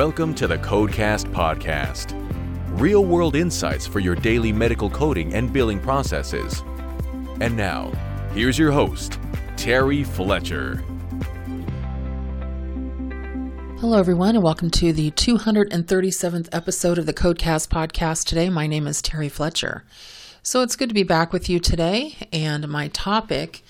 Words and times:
Welcome 0.00 0.34
to 0.36 0.46
the 0.46 0.56
Codecast 0.56 1.30
Podcast. 1.30 2.14
Real 2.80 3.04
world 3.04 3.36
insights 3.36 3.86
for 3.86 4.00
your 4.00 4.14
daily 4.14 4.50
medical 4.50 4.88
coding 4.88 5.34
and 5.34 5.52
billing 5.52 5.78
processes. 5.78 6.64
And 7.42 7.54
now, 7.54 7.92
here's 8.32 8.58
your 8.58 8.72
host, 8.72 9.18
Terry 9.58 10.02
Fletcher. 10.02 10.76
Hello, 13.78 13.98
everyone, 13.98 14.36
and 14.36 14.42
welcome 14.42 14.70
to 14.70 14.94
the 14.94 15.10
237th 15.10 16.48
episode 16.50 16.96
of 16.96 17.04
the 17.04 17.12
Codecast 17.12 17.68
podcast. 17.68 18.24
Today, 18.24 18.48
my 18.48 18.66
name 18.66 18.86
is 18.86 19.02
Terry 19.02 19.28
Fletcher. 19.28 19.84
So, 20.42 20.62
it's 20.62 20.76
good 20.76 20.88
to 20.88 20.94
be 20.94 21.02
back 21.02 21.30
with 21.30 21.50
you 21.50 21.60
today, 21.60 22.16
and 22.32 22.66
my 22.68 22.88
topic 22.88 23.62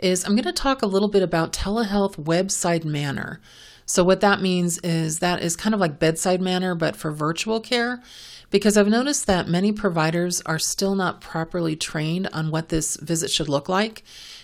is 0.00 0.24
I'm 0.24 0.32
going 0.32 0.42
to 0.42 0.52
talk 0.52 0.82
a 0.82 0.86
little 0.86 1.08
bit 1.08 1.22
about 1.22 1.52
telehealth 1.52 2.16
webside 2.16 2.84
manner. 2.84 3.40
So, 3.86 4.02
what 4.02 4.20
that 4.20 4.42
means 4.42 4.78
is 4.78 5.20
that 5.20 5.42
is 5.42 5.54
kind 5.56 5.72
of 5.74 5.80
like 5.80 6.00
bedside 6.00 6.40
manner, 6.40 6.74
but 6.74 6.96
for 6.96 7.12
virtual 7.12 7.60
care, 7.60 8.02
because 8.50 8.76
I've 8.76 8.88
noticed 8.88 9.28
that 9.28 9.48
many 9.48 9.72
providers 9.72 10.42
are 10.42 10.58
still 10.58 10.96
not 10.96 11.20
properly 11.20 11.76
trained 11.76 12.28
on 12.32 12.50
what 12.50 12.68
this 12.68 12.96
visit 12.96 13.30
should 13.30 13.48
look 13.48 13.68
like. 13.68 14.02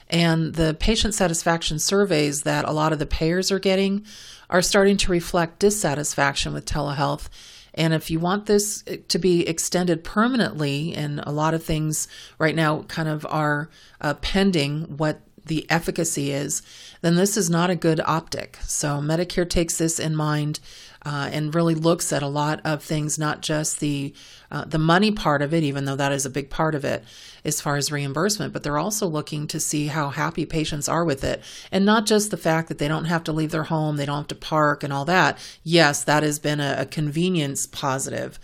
And 0.09 0.55
the 0.55 0.74
patient 0.78 1.14
satisfaction 1.14 1.78
surveys 1.78 2.42
that 2.42 2.66
a 2.66 2.73
lot 2.73 2.92
of 2.92 2.98
the 2.98 3.06
payers 3.06 3.50
are 3.50 3.59
getting 3.59 4.05
are 4.48 4.62
starting 4.62 4.97
to 4.98 5.10
reflect 5.10 5.59
dissatisfaction 5.59 6.52
with 6.52 6.66
telehealth. 6.66 7.28
And 7.74 7.95
if 7.95 8.11
you 8.11 8.20
want 8.20 8.47
this 8.47 8.84
to 9.09 9.19
be 9.19 9.48
extended 9.48 10.05
permanently, 10.05 10.95
and 10.95 11.20
a 11.20 11.33
lot 11.33 11.55
of 11.55 11.64
things 11.64 12.06
right 12.38 12.55
now 12.55 12.83
kind 12.83 13.09
of 13.09 13.27
are 13.28 13.70
uh, 14.00 14.14
pending 14.14 14.98
what 14.98 15.22
the 15.46 15.69
efficacy 15.70 16.30
is, 16.30 16.62
then 17.00 17.17
this 17.17 17.36
is 17.36 17.50
not 17.50 17.70
a 17.70 17.77
good 17.77 18.00
optic. 18.05 18.58
So 18.62 19.00
Medicare 19.00 19.48
takes 19.48 19.78
this 19.78 19.98
in 19.98 20.14
mind 20.14 20.61
uh, 21.05 21.30
and 21.33 21.55
really 21.55 21.75
looks 21.75 22.12
at 22.12 22.22
a 22.22 22.28
lot 22.28 22.61
of 22.64 22.83
things, 22.83 23.19
not 23.19 23.41
just 23.42 23.80
the 23.80 24.14
uh, 24.52 24.64
the 24.67 24.78
money 24.78 25.11
part 25.11 25.41
of 25.41 25.55
it, 25.55 25.62
even 25.64 25.86
though 25.86 25.97
that 25.97 26.12
is 26.12 26.27
a 26.27 26.30
big 26.30 26.50
part 26.50 26.75
of 26.75 26.84
it 26.84 27.02
as 27.42 27.61
far 27.61 27.77
as 27.77 27.91
reimbursement, 27.91 28.52
but 28.52 28.62
they're 28.62 28.78
also 28.78 29.06
looking 29.06 29.47
to 29.47 29.58
see 29.58 29.86
how 29.86 30.11
happy 30.11 30.44
patients 30.44 30.89
are 30.89 31.05
with 31.05 31.25
it, 31.25 31.42
and 31.72 31.84
not 31.84 32.06
just 32.06 32.30
the 32.30 32.36
fact 32.36 32.69
that 32.69 32.78
they 32.78 32.86
don't 32.86 33.06
have 33.06 33.24
to 33.24 33.33
leave 33.33 33.50
their 33.50 33.64
home, 33.64 33.97
they 33.97 34.06
don't 34.06 34.19
have 34.19 34.28
to 34.28 34.34
park, 34.34 34.84
and 34.84 34.92
all 34.92 35.06
that. 35.06 35.39
Yes, 35.64 36.05
that 36.05 36.22
has 36.22 36.39
been 36.39 36.61
a, 36.61 36.77
a 36.80 36.86
convenience 36.86 37.67
positive 37.67 38.39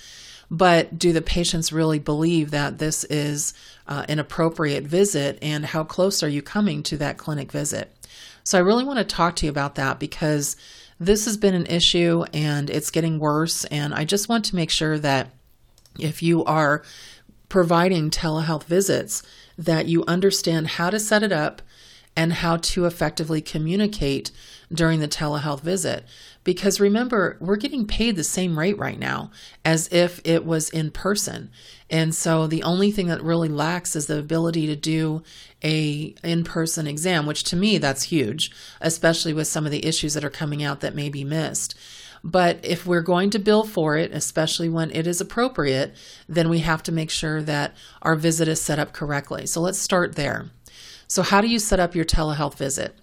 but 0.51 0.99
do 0.99 1.13
the 1.13 1.23
patients 1.23 1.73
really 1.73 1.99
believe 1.99 2.51
that 2.51 2.79
this 2.79 3.05
is 3.05 3.53
uh, 3.87 4.05
an 4.09 4.19
appropriate 4.19 4.85
visit 4.85 5.39
and 5.43 5.67
how 5.67 5.85
close 5.85 6.23
are 6.23 6.29
you 6.29 6.43
coming 6.43 6.83
to 6.85 6.97
that 6.97 7.19
clinic 7.19 7.53
visit? 7.53 7.95
So 8.45 8.57
I 8.57 8.63
really 8.63 8.85
want 8.85 8.99
to 8.99 9.05
talk 9.05 9.37
to 9.37 9.47
you 9.47 9.51
about 9.51 9.75
that 9.75 9.99
because 9.99 10.57
this 10.99 11.27
has 11.27 11.37
been 11.37 11.55
an 11.55 11.67
issue 11.67 12.25
and 12.33 12.71
it's 12.71 12.91
getting 12.91 13.19
worse. 13.19 13.65
And 13.67 13.95
I 13.95 14.05
just 14.05 14.29
want 14.29 14.45
to 14.47 14.57
make 14.57 14.71
sure 14.71 14.99
that 14.99 15.31
if 15.99 16.23
you 16.23 16.45
are 16.45 16.83
providing 17.49 18.11
telehealth 18.11 18.65
visits, 18.65 19.23
that 19.57 19.87
you 19.87 20.05
understand 20.07 20.69
how 20.69 20.91
to 20.91 21.01
set 21.01 21.23
it 21.23 21.33
up 21.33 21.61
and 22.19 22.33
how 22.33 22.57
to 22.57 22.85
effectively 22.85 23.41
communicate 23.41 24.33
during 24.73 24.99
the 24.99 25.07
telehealth 25.07 25.61
visit. 25.61 26.05
Because 26.43 26.81
remember, 26.81 27.37
we're 27.41 27.55
getting 27.55 27.87
paid 27.87 28.17
the 28.17 28.25
same 28.25 28.59
rate 28.59 28.77
right 28.77 28.99
now 28.99 29.31
as 29.65 29.87
if 29.93 30.21
it 30.25 30.45
was 30.45 30.69
in 30.69 30.91
person. 30.91 31.53
And 31.89 32.13
so 32.13 32.49
the 32.49 32.65
only 32.65 32.91
thing 32.91 33.07
that 33.07 33.23
really 33.23 33.49
lacks 33.49 33.95
is 33.95 34.07
the 34.07 34.19
ability 34.19 34.67
to 34.67 34.75
do 34.75 35.23
a 35.63 36.13
in-person 36.25 36.89
exam, 36.89 37.25
which 37.25 37.45
to 37.45 37.57
me 37.57 37.79
that's 37.79 38.03
huge, 38.03 38.51
especially 38.81 39.33
with 39.33 39.47
some 39.47 39.65
of 39.65 39.71
the 39.71 39.87
issues 39.87 40.15
that 40.15 40.25
are 40.25 40.31
coming 40.31 40.65
out 40.65 40.81
that 40.81 40.97
may 40.97 41.11
be 41.11 41.23
missed. 41.23 41.79
But 42.25 42.59
if 42.65 42.85
we're 42.85 43.03
going 43.03 43.31
to 43.31 43.39
bill 43.39 43.63
for 43.63 43.97
it, 43.97 44.11
especially 44.11 44.69
when 44.69 44.91
it 44.91 45.07
is 45.07 45.21
appropriate, 45.21 45.95
then 46.29 46.49
we 46.49 46.59
have 46.59 46.83
to 46.83 46.93
make 46.93 47.11
sure 47.11 47.43
that 47.43 47.77
our 48.03 48.17
visit 48.17 48.49
is 48.49 48.61
set 48.61 48.81
up 48.81 48.93
correctly. 48.93 49.47
So 49.47 49.61
let's 49.61 49.79
start 49.79 50.17
there. 50.17 50.51
So, 51.09 51.23
how 51.23 51.41
do 51.41 51.49
you 51.49 51.59
set 51.59 51.81
up 51.81 51.95
your 51.95 52.05
telehealth 52.05 52.57
visit? 52.57 52.95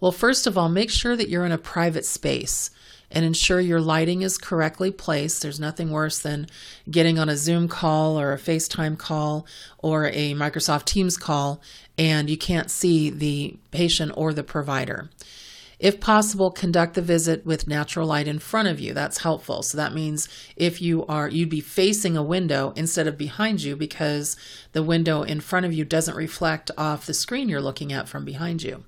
Well, 0.00 0.12
first 0.12 0.46
of 0.46 0.56
all, 0.56 0.70
make 0.70 0.90
sure 0.90 1.14
that 1.14 1.28
you're 1.28 1.44
in 1.44 1.52
a 1.52 1.58
private 1.58 2.06
space 2.06 2.70
and 3.10 3.24
ensure 3.24 3.60
your 3.60 3.80
lighting 3.80 4.22
is 4.22 4.38
correctly 4.38 4.90
placed. 4.90 5.42
There's 5.42 5.60
nothing 5.60 5.90
worse 5.90 6.18
than 6.18 6.46
getting 6.90 7.18
on 7.18 7.28
a 7.28 7.36
Zoom 7.36 7.68
call 7.68 8.18
or 8.18 8.32
a 8.32 8.38
FaceTime 8.38 8.96
call 8.96 9.46
or 9.78 10.06
a 10.06 10.32
Microsoft 10.34 10.86
Teams 10.86 11.16
call 11.16 11.60
and 11.98 12.30
you 12.30 12.38
can't 12.38 12.70
see 12.70 13.10
the 13.10 13.58
patient 13.72 14.12
or 14.16 14.32
the 14.32 14.42
provider. 14.42 15.10
If 15.80 15.98
possible, 15.98 16.50
conduct 16.50 16.92
the 16.92 17.00
visit 17.00 17.46
with 17.46 17.66
natural 17.66 18.06
light 18.06 18.28
in 18.28 18.38
front 18.38 18.68
of 18.68 18.78
you. 18.78 18.92
That's 18.92 19.18
helpful. 19.18 19.62
So 19.62 19.78
that 19.78 19.94
means 19.94 20.28
if 20.54 20.82
you 20.82 21.06
are, 21.06 21.26
you'd 21.26 21.48
be 21.48 21.62
facing 21.62 22.18
a 22.18 22.22
window 22.22 22.74
instead 22.76 23.06
of 23.06 23.16
behind 23.16 23.62
you 23.62 23.76
because 23.76 24.36
the 24.72 24.82
window 24.82 25.22
in 25.22 25.40
front 25.40 25.64
of 25.64 25.72
you 25.72 25.86
doesn't 25.86 26.16
reflect 26.16 26.70
off 26.76 27.06
the 27.06 27.14
screen 27.14 27.48
you're 27.48 27.62
looking 27.62 27.94
at 27.94 28.10
from 28.10 28.26
behind 28.26 28.62
you. 28.62 28.84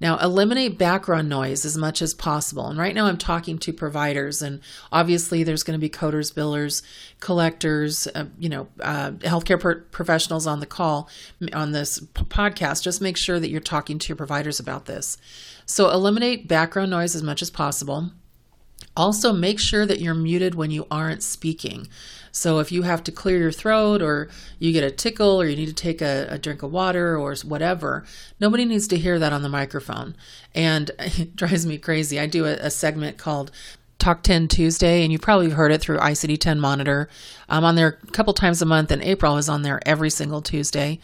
Now, 0.00 0.18
eliminate 0.18 0.76
background 0.76 1.28
noise 1.28 1.64
as 1.64 1.78
much 1.78 2.02
as 2.02 2.12
possible. 2.12 2.66
And 2.66 2.78
right 2.78 2.94
now, 2.94 3.06
I'm 3.06 3.16
talking 3.16 3.58
to 3.60 3.72
providers, 3.72 4.42
and 4.42 4.60
obviously, 4.92 5.44
there's 5.44 5.62
going 5.62 5.78
to 5.78 5.80
be 5.80 5.88
coders, 5.88 6.34
billers, 6.34 6.82
collectors, 7.20 8.06
uh, 8.08 8.26
you 8.38 8.48
know, 8.48 8.66
uh, 8.80 9.12
healthcare 9.20 9.58
per- 9.58 9.80
professionals 9.80 10.46
on 10.46 10.60
the 10.60 10.66
call 10.66 11.08
on 11.52 11.72
this 11.72 12.00
p- 12.00 12.24
podcast. 12.24 12.82
Just 12.82 13.00
make 13.00 13.16
sure 13.16 13.38
that 13.38 13.48
you're 13.48 13.60
talking 13.60 13.98
to 14.00 14.08
your 14.08 14.16
providers 14.16 14.58
about 14.58 14.86
this. 14.86 15.16
So, 15.66 15.90
eliminate 15.90 16.48
background 16.48 16.90
noise 16.90 17.14
as 17.14 17.22
much 17.22 17.42
as 17.42 17.50
possible. 17.50 18.10
Also, 18.96 19.32
make 19.32 19.58
sure 19.58 19.86
that 19.86 20.00
you're 20.00 20.14
muted 20.14 20.54
when 20.54 20.70
you 20.70 20.86
aren't 20.90 21.22
speaking. 21.22 21.88
So, 22.30 22.58
if 22.58 22.70
you 22.70 22.82
have 22.82 23.02
to 23.04 23.12
clear 23.12 23.38
your 23.38 23.52
throat, 23.52 24.02
or 24.02 24.28
you 24.58 24.72
get 24.72 24.84
a 24.84 24.90
tickle, 24.90 25.40
or 25.40 25.46
you 25.46 25.56
need 25.56 25.66
to 25.66 25.72
take 25.72 26.02
a, 26.02 26.26
a, 26.30 26.38
drink 26.38 26.62
of 26.62 26.72
water, 26.72 27.16
or 27.16 27.34
whatever, 27.44 28.04
nobody 28.40 28.64
needs 28.64 28.86
to 28.88 28.96
hear 28.96 29.18
that 29.18 29.32
on 29.32 29.42
the 29.42 29.48
microphone. 29.48 30.14
And 30.54 30.90
it 30.98 31.34
drives 31.36 31.66
me 31.66 31.78
crazy. 31.78 32.20
I 32.20 32.26
do 32.26 32.44
a, 32.44 32.54
a 32.54 32.70
segment 32.70 33.18
called 33.18 33.50
Talk 33.98 34.22
10 34.22 34.48
Tuesday, 34.48 35.02
and 35.02 35.10
you 35.10 35.18
probably 35.18 35.50
heard 35.50 35.72
it 35.72 35.80
through 35.80 35.98
ICD 35.98 36.38
10 36.38 36.60
Monitor. 36.60 37.08
I'm 37.48 37.64
on 37.64 37.74
there 37.74 37.98
a 38.02 38.10
couple 38.10 38.34
times 38.34 38.60
a 38.60 38.66
month, 38.66 38.90
and 38.90 39.02
April 39.02 39.38
is 39.38 39.48
on 39.48 39.62
there 39.62 39.80
every 39.86 40.10
single 40.10 40.42
Tuesday. 40.42 40.98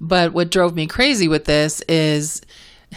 But 0.00 0.32
what 0.32 0.50
drove 0.50 0.74
me 0.74 0.86
crazy 0.86 1.26
with 1.28 1.46
this 1.46 1.82
is 1.88 2.42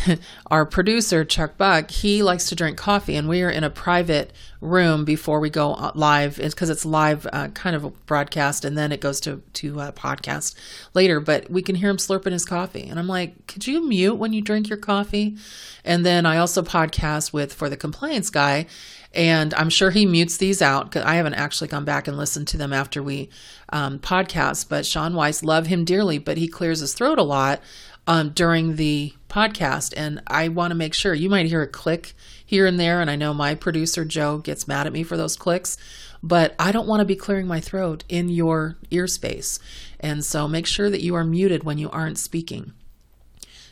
our 0.52 0.66
producer 0.66 1.25
Chuck 1.25 1.58
Buck, 1.58 1.91
he 1.91 2.24
likes 2.24 2.50
to 2.50 2.56
drink 2.56 2.78
coffee, 2.78 3.16
and 3.16 3.28
we 3.28 3.41
are 3.41 3.50
in 3.50 3.63
a 3.63 3.69
private 3.69 4.34
room 4.59 5.06
before 5.06 5.40
we 5.40 5.50
go 5.50 5.91
live. 5.96 6.40
It's 6.40 6.53
because 6.53 6.69
it's 6.69 6.85
live, 6.85 7.28
uh, 7.31 7.50
kind 7.50 7.75
of 7.75 7.84
a 7.84 7.90
broadcast, 7.90 8.66
and 8.66 8.78
then 8.78 8.91
it 8.91 9.02
goes 9.02 9.19
to 9.22 9.41
to 9.53 9.80
a 9.80 9.91
podcast 9.91 10.56
later. 10.94 11.19
But 11.19 11.50
we 11.50 11.62
can 11.62 11.75
hear 11.75 11.90
him 11.90 11.97
slurping 11.97 12.31
his 12.31 12.46
coffee, 12.46 12.88
and 12.88 13.00
I'm 13.00 13.07
like, 13.07 13.47
"Could 13.47 13.68
you 13.68 13.88
mute 13.88 14.16
when 14.16 14.34
you 14.34 14.41
drink 14.41 14.69
your 14.69 14.78
coffee?" 14.78 15.38
And 15.84 16.06
then 16.06 16.25
I 16.25 16.38
also 16.38 16.62
podcast 16.62 17.34
with 17.34 17.53
for 17.53 17.69
the 17.69 17.78
compliance 17.78 18.30
guy, 18.30 18.68
and 19.13 19.53
I'm 19.53 19.69
sure 19.69 19.91
he 19.91 20.06
mutes 20.06 20.38
these 20.38 20.62
out 20.62 20.86
because 20.86 21.03
I 21.03 21.16
haven't 21.16 21.36
actually 21.36 21.69
gone 21.69 21.86
back 21.86 22.07
and 22.07 22.18
listened 22.18 22.47
to 22.50 22.57
them 22.57 22.74
after 22.74 23.02
we 23.02 23.30
um, 23.69 24.00
podcast. 24.00 24.69
But 24.69 24.86
Sean 24.86 25.13
Weiss, 25.13 25.44
love 25.44 25.68
him 25.68 25.86
dearly, 25.86 26.18
but 26.18 26.38
he 26.38 26.47
clears 26.47 26.80
his 26.80 26.94
throat 26.94 27.19
a 27.19 27.24
lot 27.24 27.62
um, 28.07 28.29
during 28.29 28.78
the 28.78 29.13
podcast. 29.29 29.94
And 29.95 30.22
I 30.25 30.47
want 30.47 30.72
to 30.72 30.75
make 30.75 30.94
sure 30.94 31.13
you 31.13 31.29
might 31.29 31.45
hear 31.45 31.62
a 31.62 31.68
click 31.68 32.13
here 32.44 32.66
and 32.66 32.79
there. 32.79 33.01
And 33.01 33.12
I 33.12 33.16
know 33.18 33.34
my 33.34 33.53
producer, 33.53 34.06
Joe, 34.06 34.38
gets 34.40 34.68
mad 34.68 34.88
at 34.88 34.94
me 34.94 35.03
for 35.03 35.18
those 35.18 35.35
clicks, 35.35 35.78
but 36.23 36.56
I 36.57 36.72
don't 36.72 36.88
want 36.88 37.01
to 37.01 37.06
be 37.06 37.16
clearing 37.16 37.47
my 37.47 37.59
throat 37.59 38.03
in 38.09 38.29
your 38.29 38.78
ear 38.90 39.07
space. 39.07 39.59
And 40.00 40.23
so 40.23 40.47
make 40.47 40.66
sure 40.66 40.90
that 40.90 41.03
you 41.03 41.13
are 41.16 41.25
muted 41.25 41.63
when 41.63 41.78
you 41.78 41.90
aren't 41.90 42.18
speaking. 42.18 42.74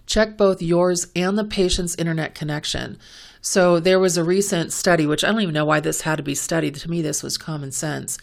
Check 0.05 0.37
both 0.37 0.61
yours 0.61 1.07
and 1.15 1.37
the 1.37 1.43
patient's 1.43 1.95
internet 1.95 2.35
connection. 2.35 2.99
So 3.41 3.79
there 3.79 3.99
was 3.99 4.17
a 4.17 4.23
recent 4.23 4.71
study, 4.73 5.05
which 5.07 5.23
I 5.23 5.31
don't 5.31 5.41
even 5.41 5.53
know 5.53 5.65
why 5.65 5.79
this 5.79 6.01
had 6.01 6.17
to 6.17 6.23
be 6.23 6.35
studied. 6.35 6.75
To 6.75 6.89
me, 6.89 7.01
this 7.01 7.23
was 7.23 7.37
common 7.37 7.71
sense 7.71 8.17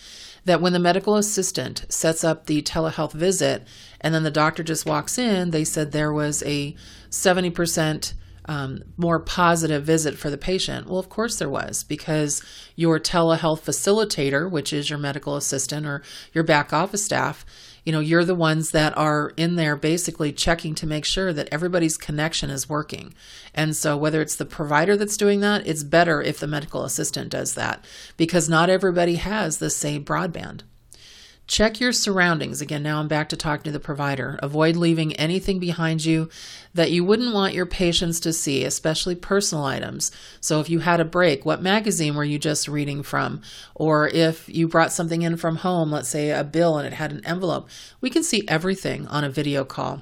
that 0.44 0.60
when 0.60 0.72
the 0.72 0.78
medical 0.78 1.16
assistant 1.16 1.84
sets 1.88 2.24
up 2.24 2.46
the 2.46 2.62
telehealth 2.62 3.12
visit 3.12 3.66
and 4.00 4.14
then 4.14 4.22
the 4.22 4.30
doctor 4.30 4.62
just 4.62 4.86
walks 4.86 5.18
in, 5.18 5.50
they 5.50 5.64
said 5.64 5.92
there 5.92 6.12
was 6.12 6.42
a 6.44 6.74
70% 7.10 8.14
um, 8.46 8.82
more 8.96 9.20
positive 9.20 9.84
visit 9.84 10.18
for 10.18 10.30
the 10.30 10.38
patient? 10.38 10.88
Well, 10.88 10.98
of 10.98 11.08
course 11.08 11.38
there 11.38 11.48
was, 11.48 11.84
because 11.84 12.42
your 12.74 12.98
telehealth 12.98 13.60
facilitator, 13.60 14.50
which 14.50 14.72
is 14.72 14.90
your 14.90 14.98
medical 14.98 15.36
assistant 15.36 15.86
or 15.86 16.02
your 16.32 16.44
back 16.44 16.72
office 16.72 17.04
staff, 17.04 17.44
you 17.84 17.92
know, 17.92 18.00
you're 18.00 18.24
the 18.24 18.34
ones 18.34 18.70
that 18.70 18.96
are 18.96 19.32
in 19.36 19.56
there 19.56 19.76
basically 19.76 20.32
checking 20.32 20.74
to 20.76 20.86
make 20.86 21.04
sure 21.04 21.32
that 21.32 21.48
everybody's 21.50 21.96
connection 21.96 22.50
is 22.50 22.68
working. 22.68 23.12
And 23.54 23.74
so, 23.74 23.96
whether 23.96 24.20
it's 24.20 24.36
the 24.36 24.44
provider 24.44 24.96
that's 24.96 25.16
doing 25.16 25.40
that, 25.40 25.66
it's 25.66 25.82
better 25.82 26.22
if 26.22 26.38
the 26.38 26.46
medical 26.46 26.84
assistant 26.84 27.30
does 27.30 27.54
that 27.54 27.84
because 28.16 28.48
not 28.48 28.70
everybody 28.70 29.16
has 29.16 29.58
the 29.58 29.70
same 29.70 30.04
broadband. 30.04 30.60
Check 31.52 31.80
your 31.80 31.92
surroundings. 31.92 32.62
Again, 32.62 32.82
now 32.82 32.98
I'm 32.98 33.08
back 33.08 33.28
to 33.28 33.36
talking 33.36 33.64
to 33.64 33.72
the 33.72 33.78
provider. 33.78 34.38
Avoid 34.42 34.74
leaving 34.74 35.14
anything 35.16 35.58
behind 35.58 36.02
you 36.02 36.30
that 36.72 36.90
you 36.90 37.04
wouldn't 37.04 37.34
want 37.34 37.52
your 37.52 37.66
patients 37.66 38.20
to 38.20 38.32
see, 38.32 38.64
especially 38.64 39.16
personal 39.16 39.64
items. 39.64 40.10
So, 40.40 40.60
if 40.60 40.70
you 40.70 40.78
had 40.78 40.98
a 40.98 41.04
break, 41.04 41.44
what 41.44 41.60
magazine 41.60 42.14
were 42.14 42.24
you 42.24 42.38
just 42.38 42.68
reading 42.68 43.02
from? 43.02 43.42
Or 43.74 44.08
if 44.08 44.48
you 44.48 44.66
brought 44.66 44.94
something 44.94 45.20
in 45.20 45.36
from 45.36 45.56
home, 45.56 45.90
let's 45.90 46.08
say 46.08 46.30
a 46.30 46.42
bill 46.42 46.78
and 46.78 46.86
it 46.86 46.94
had 46.94 47.12
an 47.12 47.22
envelope, 47.26 47.68
we 48.00 48.08
can 48.08 48.22
see 48.22 48.48
everything 48.48 49.06
on 49.08 49.22
a 49.22 49.28
video 49.28 49.62
call. 49.62 50.00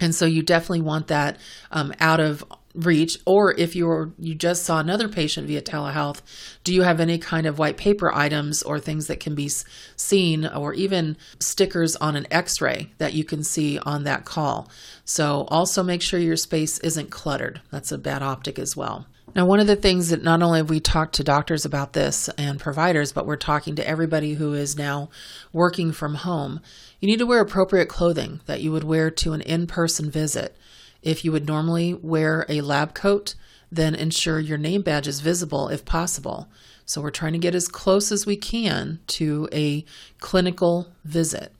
And 0.00 0.12
so 0.12 0.26
you 0.26 0.42
definitely 0.42 0.80
want 0.80 1.06
that 1.06 1.38
um, 1.70 1.94
out 2.00 2.18
of 2.18 2.44
reach 2.74 3.18
or 3.26 3.52
if 3.58 3.76
you're 3.76 4.12
you 4.18 4.34
just 4.34 4.64
saw 4.64 4.78
another 4.78 5.08
patient 5.08 5.46
via 5.46 5.60
telehealth 5.60 6.22
do 6.64 6.72
you 6.72 6.82
have 6.82 7.00
any 7.00 7.18
kind 7.18 7.46
of 7.46 7.58
white 7.58 7.76
paper 7.76 8.14
items 8.14 8.62
or 8.62 8.78
things 8.78 9.08
that 9.08 9.20
can 9.20 9.34
be 9.34 9.50
seen 9.96 10.46
or 10.46 10.72
even 10.72 11.16
stickers 11.38 11.96
on 11.96 12.16
an 12.16 12.26
x-ray 12.30 12.90
that 12.98 13.12
you 13.12 13.24
can 13.24 13.42
see 13.42 13.78
on 13.80 14.04
that 14.04 14.24
call 14.24 14.70
so 15.04 15.44
also 15.48 15.82
make 15.82 16.00
sure 16.00 16.18
your 16.18 16.36
space 16.36 16.78
isn't 16.78 17.10
cluttered 17.10 17.60
that's 17.70 17.92
a 17.92 17.98
bad 17.98 18.22
optic 18.22 18.58
as 18.58 18.74
well 18.74 19.06
now, 19.34 19.46
one 19.46 19.60
of 19.60 19.66
the 19.66 19.76
things 19.76 20.10
that 20.10 20.22
not 20.22 20.42
only 20.42 20.58
have 20.58 20.68
we 20.68 20.78
talked 20.78 21.14
to 21.14 21.24
doctors 21.24 21.64
about 21.64 21.94
this 21.94 22.28
and 22.36 22.60
providers, 22.60 23.12
but 23.12 23.24
we're 23.24 23.36
talking 23.36 23.74
to 23.76 23.88
everybody 23.88 24.34
who 24.34 24.52
is 24.52 24.76
now 24.76 25.08
working 25.54 25.90
from 25.90 26.16
home. 26.16 26.60
You 27.00 27.08
need 27.08 27.18
to 27.18 27.26
wear 27.26 27.40
appropriate 27.40 27.88
clothing 27.88 28.40
that 28.44 28.60
you 28.60 28.72
would 28.72 28.84
wear 28.84 29.10
to 29.10 29.32
an 29.32 29.40
in 29.40 29.66
person 29.66 30.10
visit. 30.10 30.54
If 31.02 31.24
you 31.24 31.32
would 31.32 31.46
normally 31.46 31.94
wear 31.94 32.46
a 32.48 32.60
lab 32.60 32.94
coat, 32.94 33.34
then 33.70 33.94
ensure 33.94 34.38
your 34.38 34.58
name 34.58 34.82
badge 34.82 35.08
is 35.08 35.20
visible 35.20 35.68
if 35.68 35.84
possible. 35.84 36.48
So 36.84 37.00
we're 37.00 37.10
trying 37.10 37.32
to 37.32 37.38
get 37.38 37.54
as 37.54 37.68
close 37.68 38.12
as 38.12 38.26
we 38.26 38.36
can 38.36 39.00
to 39.08 39.48
a 39.52 39.84
clinical 40.20 40.88
visit. 41.04 41.52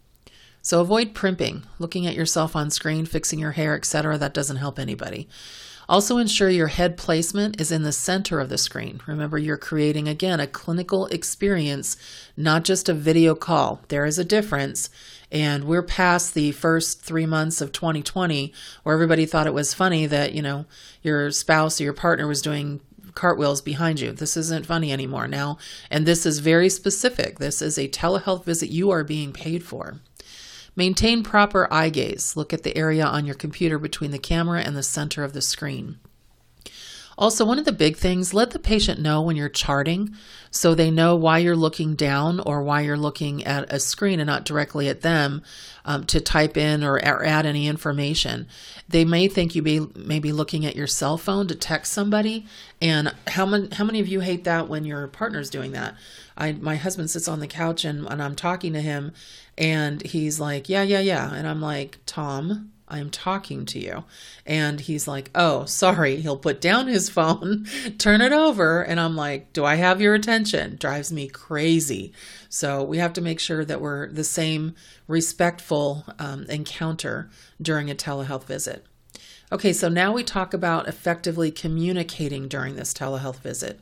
So 0.61 0.81
avoid 0.81 1.15
primping, 1.15 1.65
looking 1.79 2.07
at 2.07 2.15
yourself 2.15 2.55
on 2.55 2.71
screen, 2.71 3.05
fixing 3.05 3.39
your 3.39 3.53
hair, 3.53 3.75
etc. 3.75 4.17
That 4.19 4.35
doesn't 4.35 4.59
help 4.59 4.79
anybody. 4.79 5.29
Also, 5.89 6.17
ensure 6.17 6.49
your 6.49 6.69
head 6.69 6.97
placement 6.97 7.61
is 7.61 7.73
in 7.73 7.83
the 7.83 7.93
center 7.93 8.41
of 8.41 8.49
the 8.49 8.59
screen. 8.59 9.01
Remember, 9.07 9.39
you're 9.39 9.57
creating 9.57 10.09
again 10.09 10.41
a 10.41 10.47
clinical 10.47 11.07
experience, 11.07 11.97
not 12.37 12.65
just 12.65 12.89
a 12.89 12.95
video 12.95 13.35
call. 13.35 13.81
There 13.89 14.07
is 14.07 14.19
a 14.19 14.25
difference. 14.25 14.91
And 15.31 15.65
we're 15.65 15.83
past 15.83 16.35
the 16.35 16.53
first 16.53 17.01
three 17.01 17.27
months 17.27 17.61
of 17.61 17.73
2020 17.73 18.53
where 18.83 18.95
everybody 18.95 19.25
thought 19.25 19.47
it 19.47 19.55
was 19.55 19.75
funny 19.75 20.07
that, 20.07 20.35
you 20.35 20.43
know, 20.43 20.67
your 21.03 21.31
spouse 21.31 21.81
or 21.81 21.85
your 21.85 21.95
partner 21.95 22.27
was 22.27 22.43
doing 22.43 22.81
cartwheels 23.15 23.61
behind 23.61 24.01
you. 24.01 24.13
This 24.13 24.37
isn't 24.37 24.67
funny 24.67 24.93
anymore 24.93 25.29
now. 25.29 25.59
And 25.91 26.07
this 26.07 26.27
is 26.27 26.39
very 26.39 26.69
specific. 26.69 27.39
This 27.39 27.63
is 27.63 27.79
a 27.79 27.89
telehealth 27.89 28.45
visit 28.45 28.71
you 28.71 28.91
are 28.91 29.05
being 29.05 29.33
paid 29.33 29.65
for. 29.65 30.01
Maintain 30.75 31.23
proper 31.23 31.73
eye 31.73 31.91
gaze. 31.91 32.35
Look 32.35 32.53
at 32.53 32.63
the 32.63 32.77
area 32.77 33.05
on 33.05 33.27
your 33.27 33.35
computer 33.35 33.79
between 33.79 34.11
the 34.11 34.19
camera 34.19 34.63
and 34.63 34.75
the 34.75 34.83
center 34.83 35.23
of 35.23 35.35
the 35.35 35.43
screen. 35.43 35.99
Also, 37.19 37.45
one 37.45 37.59
of 37.59 37.65
the 37.65 37.73
big 37.73 37.97
things, 37.97 38.33
let 38.33 38.51
the 38.51 38.59
patient 38.59 39.01
know 39.01 39.21
when 39.21 39.37
you're 39.37 39.49
charting 39.49 40.15
so 40.51 40.75
they 40.75 40.91
know 40.91 41.17
why 41.17 41.39
you're 41.39 41.57
looking 41.57 41.95
down 41.95 42.41
or 42.41 42.63
why 42.63 42.83
you're 42.83 42.97
looking 42.97 43.45
at 43.45 43.73
a 43.73 43.81
screen 43.81 44.21
and 44.21 44.27
not 44.27 44.45
directly 44.45 44.89
at 44.89 45.01
them 45.01 45.43
um, 45.85 46.05
to 46.05 46.21
type 46.21 46.57
in 46.57 46.85
or, 46.85 46.97
or, 46.97 47.25
add 47.25 47.47
any 47.47 47.67
information. 47.67 48.47
They 48.89 49.05
may 49.05 49.29
think 49.29 49.55
you 49.55 49.63
be 49.63 49.81
looking 49.81 50.67
at 50.67 50.77
your 50.77 50.87
cell 50.87 51.17
phone 51.17 51.49
to 51.49 51.55
text 51.55 51.93
somebody. 51.93 52.47
And 52.81 53.15
how 53.27 53.47
many, 53.47 53.69
how 53.73 53.85
many 53.85 54.01
of 54.01 54.09
you 54.09 54.21
hate 54.21 54.45
that 54.45 54.69
when 54.69 54.85
your 54.85 55.07
partner's 55.09 55.51
doing 55.51 55.73
that? 55.73 55.95
I, 56.37 56.53
my 56.53 56.77
husband 56.77 57.11
sits 57.11 57.29
on 57.29 57.41
the 57.41 57.47
couch 57.47 57.85
and, 57.85 58.07
and 58.07 58.23
I'm 58.23 58.37
talking 58.37 58.73
to 58.75 58.81
him 58.81 59.13
and 59.57 60.03
he's 60.03 60.41
like, 60.41 60.69
yeah, 60.69 60.83
yeah, 60.83 61.01
yeah. 61.01 61.33
And 61.33 61.47
I'm 61.47 61.61
like, 61.61 61.99
Tom, 62.07 62.72
I'm 62.93 63.11
talking 63.11 63.65
to 63.67 63.79
you. 63.79 64.05
And 64.47 64.81
he's 64.81 65.09
like, 65.09 65.31
Oh, 65.35 65.65
sorry. 65.65 66.17
He'll 66.17 66.37
put 66.37 66.61
down 66.61 66.87
his 66.87 67.09
phone, 67.09 67.67
turn 67.99 68.21
it 68.21 68.33
over. 68.33 68.83
And 68.83 69.01
I'm 69.01 69.17
like, 69.17 69.53
Do 69.53 69.65
I 69.65 69.77
have 69.77 70.01
your 70.01 70.15
attention? 70.15 70.77
Drives 70.77 71.13
me 71.13 71.29
crazy. 71.29 72.13
So 72.49 72.83
we 72.83 72.99
have 72.99 73.15
to 73.15 73.21
make 73.21 73.41
sure 73.41 73.65
that 73.65 73.81
we're 73.81 74.09
the 74.09 74.25
same 74.25 74.75
respectful 75.09 76.05
um, 76.19 76.45
encounter 76.45 77.31
during 77.61 77.91
a 77.91 77.95
telehealth 77.95 78.45
visit. 78.45 78.85
Okay, 79.51 79.73
so 79.73 79.89
now 79.89 80.13
we 80.13 80.23
talk 80.23 80.55
about 80.55 80.89
effectively 80.89 81.51
communicating 81.51 82.49
during 82.49 82.77
this 82.77 82.95
telehealth 82.95 83.41
visit. 83.41 83.81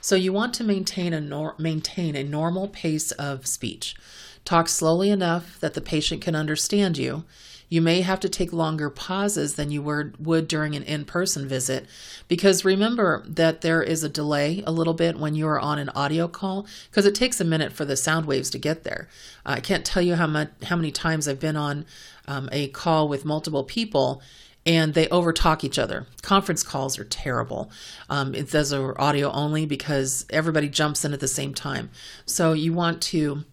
So 0.00 0.14
you 0.14 0.32
want 0.32 0.54
to 0.54 0.64
maintain 0.64 1.12
a 1.12 1.20
nor- 1.20 1.56
maintain 1.58 2.14
a 2.14 2.22
normal 2.22 2.68
pace 2.68 3.10
of 3.12 3.46
speech. 3.46 3.96
Talk 4.44 4.68
slowly 4.68 5.10
enough 5.10 5.58
that 5.58 5.74
the 5.74 5.80
patient 5.80 6.22
can 6.22 6.36
understand 6.36 6.96
you 6.96 7.24
you 7.68 7.80
may 7.80 8.00
have 8.00 8.20
to 8.20 8.28
take 8.28 8.52
longer 8.52 8.88
pauses 8.90 9.54
than 9.54 9.70
you 9.70 9.82
would 9.82 10.48
during 10.48 10.74
an 10.76 10.82
in 10.82 11.04
person 11.04 11.48
visit 11.48 11.86
because 12.28 12.64
remember 12.64 13.24
that 13.26 13.60
there 13.60 13.82
is 13.82 14.04
a 14.04 14.08
delay 14.08 14.62
a 14.66 14.72
little 14.72 14.94
bit 14.94 15.18
when 15.18 15.34
you 15.34 15.46
are 15.48 15.60
on 15.60 15.78
an 15.78 15.88
audio 15.90 16.28
call 16.28 16.66
because 16.90 17.06
it 17.06 17.14
takes 17.14 17.40
a 17.40 17.44
minute 17.44 17.72
for 17.72 17.84
the 17.84 17.96
sound 17.96 18.26
waves 18.26 18.50
to 18.50 18.58
get 18.58 18.84
there. 18.84 19.08
I 19.44 19.60
can't 19.60 19.84
tell 19.84 20.02
you 20.02 20.14
how, 20.14 20.26
much, 20.26 20.50
how 20.64 20.76
many 20.76 20.92
times 20.92 21.26
I've 21.26 21.40
been 21.40 21.56
on 21.56 21.86
um, 22.26 22.48
a 22.52 22.68
call 22.68 23.08
with 23.08 23.24
multiple 23.24 23.64
people 23.64 24.22
and 24.64 24.94
they 24.94 25.06
overtalk 25.06 25.62
each 25.62 25.78
other. 25.78 26.06
Conference 26.22 26.64
calls 26.64 26.98
are 26.98 27.04
terrible. 27.04 27.70
Um, 28.10 28.34
it 28.34 28.48
says 28.50 28.72
are 28.72 29.00
audio 29.00 29.30
only 29.30 29.64
because 29.64 30.26
everybody 30.30 30.68
jumps 30.68 31.04
in 31.04 31.12
at 31.12 31.20
the 31.20 31.28
same 31.28 31.54
time. 31.54 31.90
So 32.26 32.52
you 32.52 32.72
want 32.72 33.00
to 33.02 33.44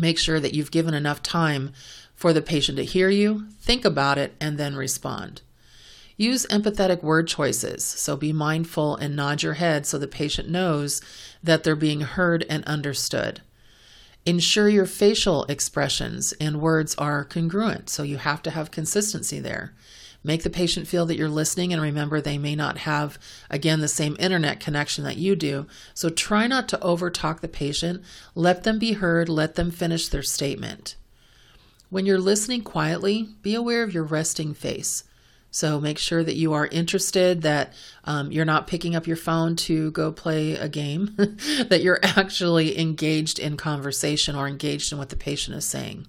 make 0.00 0.18
sure 0.18 0.40
that 0.40 0.54
you've 0.54 0.70
given 0.70 0.94
enough 0.94 1.22
time 1.22 1.72
for 2.14 2.32
the 2.32 2.42
patient 2.42 2.76
to 2.78 2.84
hear 2.84 3.08
you, 3.08 3.46
think 3.60 3.84
about 3.84 4.18
it, 4.18 4.34
and 4.40 4.58
then 4.58 4.74
respond. 4.74 5.42
Use 6.16 6.46
empathetic 6.46 7.00
word 7.02 7.28
choices, 7.28 7.84
so 7.84 8.16
be 8.16 8.32
mindful 8.32 8.96
and 8.96 9.14
nod 9.14 9.42
your 9.42 9.54
head 9.54 9.86
so 9.86 9.98
the 9.98 10.08
patient 10.08 10.48
knows 10.48 11.00
that 11.44 11.62
they're 11.62 11.76
being 11.76 12.00
heard 12.00 12.44
and 12.50 12.64
understood. 12.64 13.40
Ensure 14.26 14.68
your 14.68 14.84
facial 14.84 15.44
expressions 15.44 16.32
and 16.40 16.60
words 16.60 16.96
are 16.96 17.24
congruent, 17.24 17.88
so 17.88 18.02
you 18.02 18.16
have 18.16 18.42
to 18.42 18.50
have 18.50 18.72
consistency 18.72 19.38
there. 19.38 19.72
Make 20.24 20.42
the 20.42 20.50
patient 20.50 20.88
feel 20.88 21.06
that 21.06 21.16
you're 21.16 21.28
listening 21.28 21.72
and 21.72 21.80
remember 21.80 22.20
they 22.20 22.38
may 22.38 22.56
not 22.56 22.78
have, 22.78 23.18
again, 23.50 23.80
the 23.80 23.88
same 23.88 24.16
internet 24.18 24.60
connection 24.60 25.04
that 25.04 25.16
you 25.16 25.36
do. 25.36 25.66
So 25.94 26.10
try 26.10 26.46
not 26.46 26.68
to 26.70 26.78
overtalk 26.78 27.40
the 27.40 27.48
patient. 27.48 28.02
Let 28.34 28.64
them 28.64 28.78
be 28.78 28.94
heard, 28.94 29.28
let 29.28 29.54
them 29.54 29.70
finish 29.70 30.08
their 30.08 30.22
statement. 30.22 30.96
When 31.88 32.04
you're 32.04 32.18
listening 32.18 32.62
quietly, 32.62 33.28
be 33.42 33.54
aware 33.54 33.82
of 33.82 33.94
your 33.94 34.04
resting 34.04 34.54
face. 34.54 35.04
So 35.50 35.80
make 35.80 35.98
sure 35.98 36.22
that 36.22 36.36
you 36.36 36.52
are 36.52 36.66
interested, 36.66 37.42
that 37.42 37.72
um, 38.04 38.30
you're 38.30 38.44
not 38.44 38.66
picking 38.66 38.94
up 38.94 39.06
your 39.06 39.16
phone 39.16 39.56
to 39.56 39.90
go 39.92 40.12
play 40.12 40.52
a 40.52 40.68
game, 40.68 41.14
that 41.16 41.80
you're 41.82 42.00
actually 42.02 42.78
engaged 42.78 43.38
in 43.38 43.56
conversation 43.56 44.36
or 44.36 44.46
engaged 44.46 44.92
in 44.92 44.98
what 44.98 45.08
the 45.08 45.16
patient 45.16 45.56
is 45.56 45.64
saying. 45.64 46.06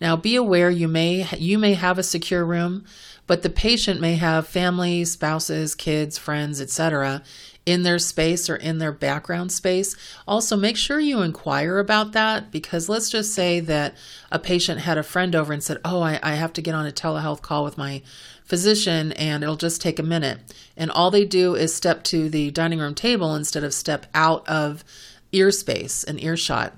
Now 0.00 0.16
be 0.16 0.36
aware 0.36 0.70
you 0.70 0.88
may 0.88 1.26
you 1.38 1.58
may 1.58 1.74
have 1.74 1.98
a 1.98 2.02
secure 2.02 2.44
room, 2.44 2.84
but 3.26 3.42
the 3.42 3.50
patient 3.50 4.00
may 4.00 4.16
have 4.16 4.46
family, 4.46 5.04
spouses, 5.04 5.74
kids, 5.74 6.18
friends, 6.18 6.60
etc 6.60 7.22
in 7.66 7.82
their 7.82 7.98
space 7.98 8.48
or 8.48 8.54
in 8.54 8.78
their 8.78 8.92
background 8.92 9.50
space. 9.50 9.96
Also, 10.26 10.56
make 10.56 10.76
sure 10.76 11.00
you 11.00 11.20
inquire 11.20 11.78
about 11.78 12.12
that 12.12 12.52
because 12.52 12.88
let's 12.88 13.10
just 13.10 13.34
say 13.34 13.58
that 13.58 13.94
a 14.30 14.38
patient 14.38 14.80
had 14.80 14.96
a 14.96 15.02
friend 15.02 15.34
over 15.34 15.52
and 15.52 15.62
said, 15.62 15.78
Oh, 15.84 16.00
I, 16.00 16.20
I 16.22 16.36
have 16.36 16.52
to 16.54 16.62
get 16.62 16.76
on 16.76 16.86
a 16.86 16.92
telehealth 16.92 17.42
call 17.42 17.64
with 17.64 17.76
my 17.76 18.02
physician 18.44 19.10
and 19.12 19.42
it'll 19.42 19.56
just 19.56 19.82
take 19.82 19.98
a 19.98 20.04
minute. 20.04 20.38
And 20.76 20.92
all 20.92 21.10
they 21.10 21.24
do 21.24 21.56
is 21.56 21.74
step 21.74 22.04
to 22.04 22.30
the 22.30 22.52
dining 22.52 22.78
room 22.78 22.94
table 22.94 23.34
instead 23.34 23.64
of 23.64 23.74
step 23.74 24.06
out 24.14 24.48
of 24.48 24.84
ear 25.32 25.50
space 25.50 26.04
and 26.04 26.22
earshot. 26.22 26.72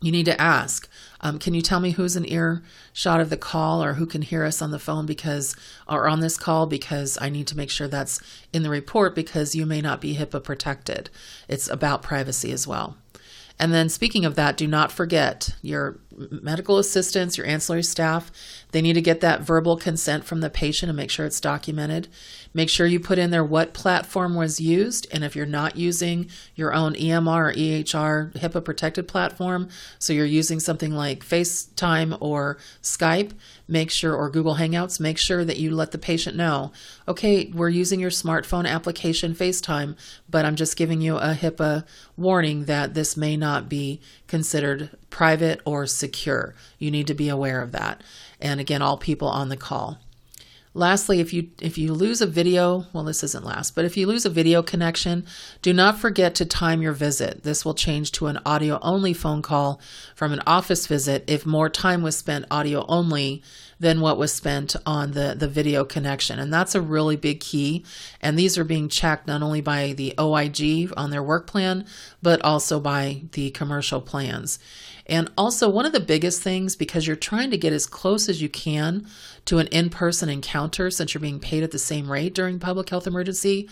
You 0.00 0.10
need 0.10 0.26
to 0.26 0.40
ask, 0.40 0.88
um, 1.22 1.38
can 1.38 1.54
you 1.54 1.62
tell 1.62 1.80
me 1.80 1.92
who's 1.92 2.16
an 2.16 2.28
earshot 2.28 3.20
of 3.20 3.30
the 3.30 3.36
call 3.36 3.82
or 3.82 3.94
who 3.94 4.06
can 4.06 4.22
hear 4.22 4.44
us 4.44 4.60
on 4.60 4.72
the 4.72 4.78
phone 4.78 5.06
because, 5.06 5.54
or 5.88 6.08
on 6.08 6.20
this 6.20 6.36
call 6.36 6.66
because 6.66 7.16
I 7.20 7.28
need 7.28 7.46
to 7.48 7.56
make 7.56 7.70
sure 7.70 7.86
that's 7.86 8.20
in 8.52 8.62
the 8.62 8.70
report 8.70 9.14
because 9.14 9.54
you 9.54 9.64
may 9.64 9.80
not 9.80 10.00
be 10.00 10.16
HIPAA 10.16 10.42
protected. 10.42 11.10
It's 11.48 11.68
about 11.68 12.02
privacy 12.02 12.50
as 12.50 12.66
well. 12.66 12.96
And 13.58 13.72
then, 13.72 13.88
speaking 13.88 14.24
of 14.24 14.34
that, 14.34 14.56
do 14.56 14.66
not 14.66 14.90
forget 14.90 15.50
your 15.62 15.98
medical 16.30 16.78
assistants, 16.78 17.36
your 17.36 17.46
ancillary 17.46 17.82
staff, 17.82 18.30
they 18.72 18.82
need 18.82 18.94
to 18.94 19.02
get 19.02 19.20
that 19.20 19.42
verbal 19.42 19.76
consent 19.76 20.24
from 20.24 20.40
the 20.40 20.50
patient 20.50 20.88
and 20.90 20.96
make 20.96 21.10
sure 21.10 21.26
it's 21.26 21.40
documented. 21.40 22.08
Make 22.54 22.68
sure 22.68 22.86
you 22.86 23.00
put 23.00 23.18
in 23.18 23.30
there 23.30 23.44
what 23.44 23.72
platform 23.72 24.34
was 24.34 24.60
used. 24.60 25.06
And 25.10 25.24
if 25.24 25.34
you're 25.34 25.46
not 25.46 25.76
using 25.76 26.28
your 26.54 26.74
own 26.74 26.94
EMR 26.94 27.50
or 27.50 27.52
EHR 27.52 28.32
HIPAA 28.34 28.64
protected 28.64 29.08
platform, 29.08 29.68
so 29.98 30.12
you're 30.12 30.26
using 30.26 30.60
something 30.60 30.92
like 30.92 31.24
FaceTime 31.24 32.16
or 32.20 32.58
Skype, 32.82 33.32
make 33.68 33.90
sure, 33.90 34.14
or 34.14 34.28
Google 34.28 34.56
Hangouts, 34.56 35.00
make 35.00 35.18
sure 35.18 35.44
that 35.44 35.56
you 35.56 35.74
let 35.74 35.92
the 35.92 35.98
patient 35.98 36.36
know, 36.36 36.72
okay, 37.08 37.50
we're 37.54 37.68
using 37.68 38.00
your 38.00 38.10
smartphone 38.10 38.68
application 38.68 39.34
FaceTime, 39.34 39.96
but 40.28 40.44
I'm 40.44 40.56
just 40.56 40.76
giving 40.76 41.00
you 41.00 41.16
a 41.16 41.34
HIPAA 41.34 41.84
warning 42.16 42.66
that 42.66 42.94
this 42.94 43.16
may 43.16 43.36
not 43.36 43.68
be 43.68 44.00
considered 44.32 44.88
private 45.10 45.60
or 45.66 45.86
secure. 45.86 46.54
You 46.78 46.90
need 46.90 47.06
to 47.08 47.12
be 47.12 47.28
aware 47.28 47.60
of 47.60 47.70
that. 47.72 48.02
And 48.40 48.60
again, 48.60 48.80
all 48.80 48.96
people 48.96 49.28
on 49.28 49.50
the 49.50 49.58
call. 49.58 49.98
Lastly, 50.74 51.20
if 51.20 51.34
you 51.34 51.50
if 51.60 51.76
you 51.76 51.92
lose 51.92 52.22
a 52.22 52.26
video, 52.26 52.86
well 52.94 53.04
this 53.04 53.22
isn't 53.22 53.44
last, 53.44 53.74
but 53.74 53.84
if 53.84 53.96
you 53.96 54.06
lose 54.06 54.24
a 54.24 54.30
video 54.30 54.62
connection, 54.62 55.26
do 55.60 55.74
not 55.74 55.98
forget 55.98 56.34
to 56.36 56.46
time 56.46 56.80
your 56.80 56.94
visit. 56.94 57.42
This 57.42 57.62
will 57.62 57.74
change 57.74 58.10
to 58.12 58.26
an 58.26 58.38
audio 58.46 58.78
only 58.80 59.12
phone 59.12 59.42
call 59.42 59.82
from 60.14 60.32
an 60.32 60.40
office 60.46 60.86
visit 60.86 61.24
if 61.26 61.44
more 61.44 61.68
time 61.68 62.02
was 62.02 62.16
spent 62.16 62.46
audio 62.50 62.86
only 62.88 63.42
than 63.80 64.00
what 64.00 64.16
was 64.16 64.32
spent 64.32 64.74
on 64.86 65.10
the 65.10 65.34
the 65.36 65.48
video 65.48 65.84
connection. 65.84 66.38
And 66.38 66.50
that's 66.50 66.74
a 66.74 66.80
really 66.80 67.16
big 67.16 67.40
key. 67.40 67.84
And 68.22 68.38
these 68.38 68.56
are 68.56 68.64
being 68.64 68.88
checked 68.88 69.26
not 69.26 69.42
only 69.42 69.60
by 69.60 69.92
the 69.92 70.14
OIG 70.18 70.90
on 70.96 71.10
their 71.10 71.22
work 71.22 71.46
plan, 71.46 71.84
but 72.22 72.40
also 72.42 72.80
by 72.80 73.24
the 73.32 73.50
commercial 73.50 74.00
plans. 74.00 74.58
And 75.06 75.30
also, 75.36 75.68
one 75.68 75.86
of 75.86 75.92
the 75.92 76.00
biggest 76.00 76.42
things, 76.42 76.76
because 76.76 77.06
you're 77.06 77.16
trying 77.16 77.50
to 77.50 77.58
get 77.58 77.72
as 77.72 77.86
close 77.86 78.28
as 78.28 78.40
you 78.40 78.48
can 78.48 79.06
to 79.46 79.58
an 79.58 79.66
in 79.68 79.90
person 79.90 80.28
encounter 80.28 80.90
since 80.90 81.12
you're 81.12 81.20
being 81.20 81.40
paid 81.40 81.62
at 81.62 81.72
the 81.72 81.78
same 81.78 82.10
rate 82.10 82.34
during 82.34 82.58
public 82.58 82.88
health 82.88 83.06
emergency, 83.06 83.68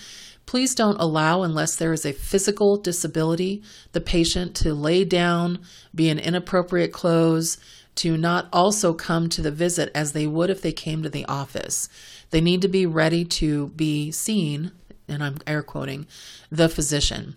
please 0.46 0.74
don't 0.74 1.00
allow, 1.00 1.42
unless 1.42 1.76
there 1.76 1.92
is 1.92 2.04
a 2.04 2.12
physical 2.12 2.76
disability, 2.76 3.62
the 3.92 4.00
patient 4.00 4.56
to 4.56 4.74
lay 4.74 5.04
down, 5.04 5.60
be 5.94 6.08
in 6.08 6.18
inappropriate 6.18 6.92
clothes, 6.92 7.58
to 7.94 8.16
not 8.16 8.48
also 8.52 8.92
come 8.92 9.28
to 9.28 9.42
the 9.42 9.50
visit 9.50 9.90
as 9.94 10.12
they 10.12 10.26
would 10.26 10.50
if 10.50 10.62
they 10.62 10.72
came 10.72 11.02
to 11.02 11.10
the 11.10 11.24
office. 11.26 11.88
They 12.30 12.40
need 12.40 12.62
to 12.62 12.68
be 12.68 12.86
ready 12.86 13.24
to 13.26 13.68
be 13.68 14.10
seen, 14.10 14.72
and 15.06 15.22
I'm 15.22 15.38
air 15.46 15.62
quoting, 15.62 16.06
the 16.50 16.68
physician 16.68 17.36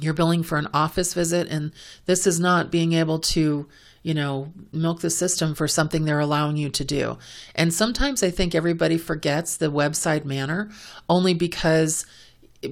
you're 0.00 0.14
billing 0.14 0.42
for 0.42 0.58
an 0.58 0.68
office 0.72 1.14
visit 1.14 1.48
and 1.48 1.72
this 2.06 2.26
is 2.26 2.38
not 2.38 2.70
being 2.70 2.92
able 2.92 3.18
to 3.18 3.66
you 4.02 4.14
know 4.14 4.52
milk 4.72 5.00
the 5.00 5.10
system 5.10 5.54
for 5.54 5.66
something 5.68 6.04
they're 6.04 6.20
allowing 6.20 6.56
you 6.56 6.68
to 6.68 6.84
do 6.84 7.18
and 7.54 7.72
sometimes 7.74 8.22
i 8.22 8.30
think 8.30 8.54
everybody 8.54 8.96
forgets 8.96 9.56
the 9.56 9.70
webside 9.70 10.24
manner 10.24 10.70
only 11.08 11.34
because 11.34 12.06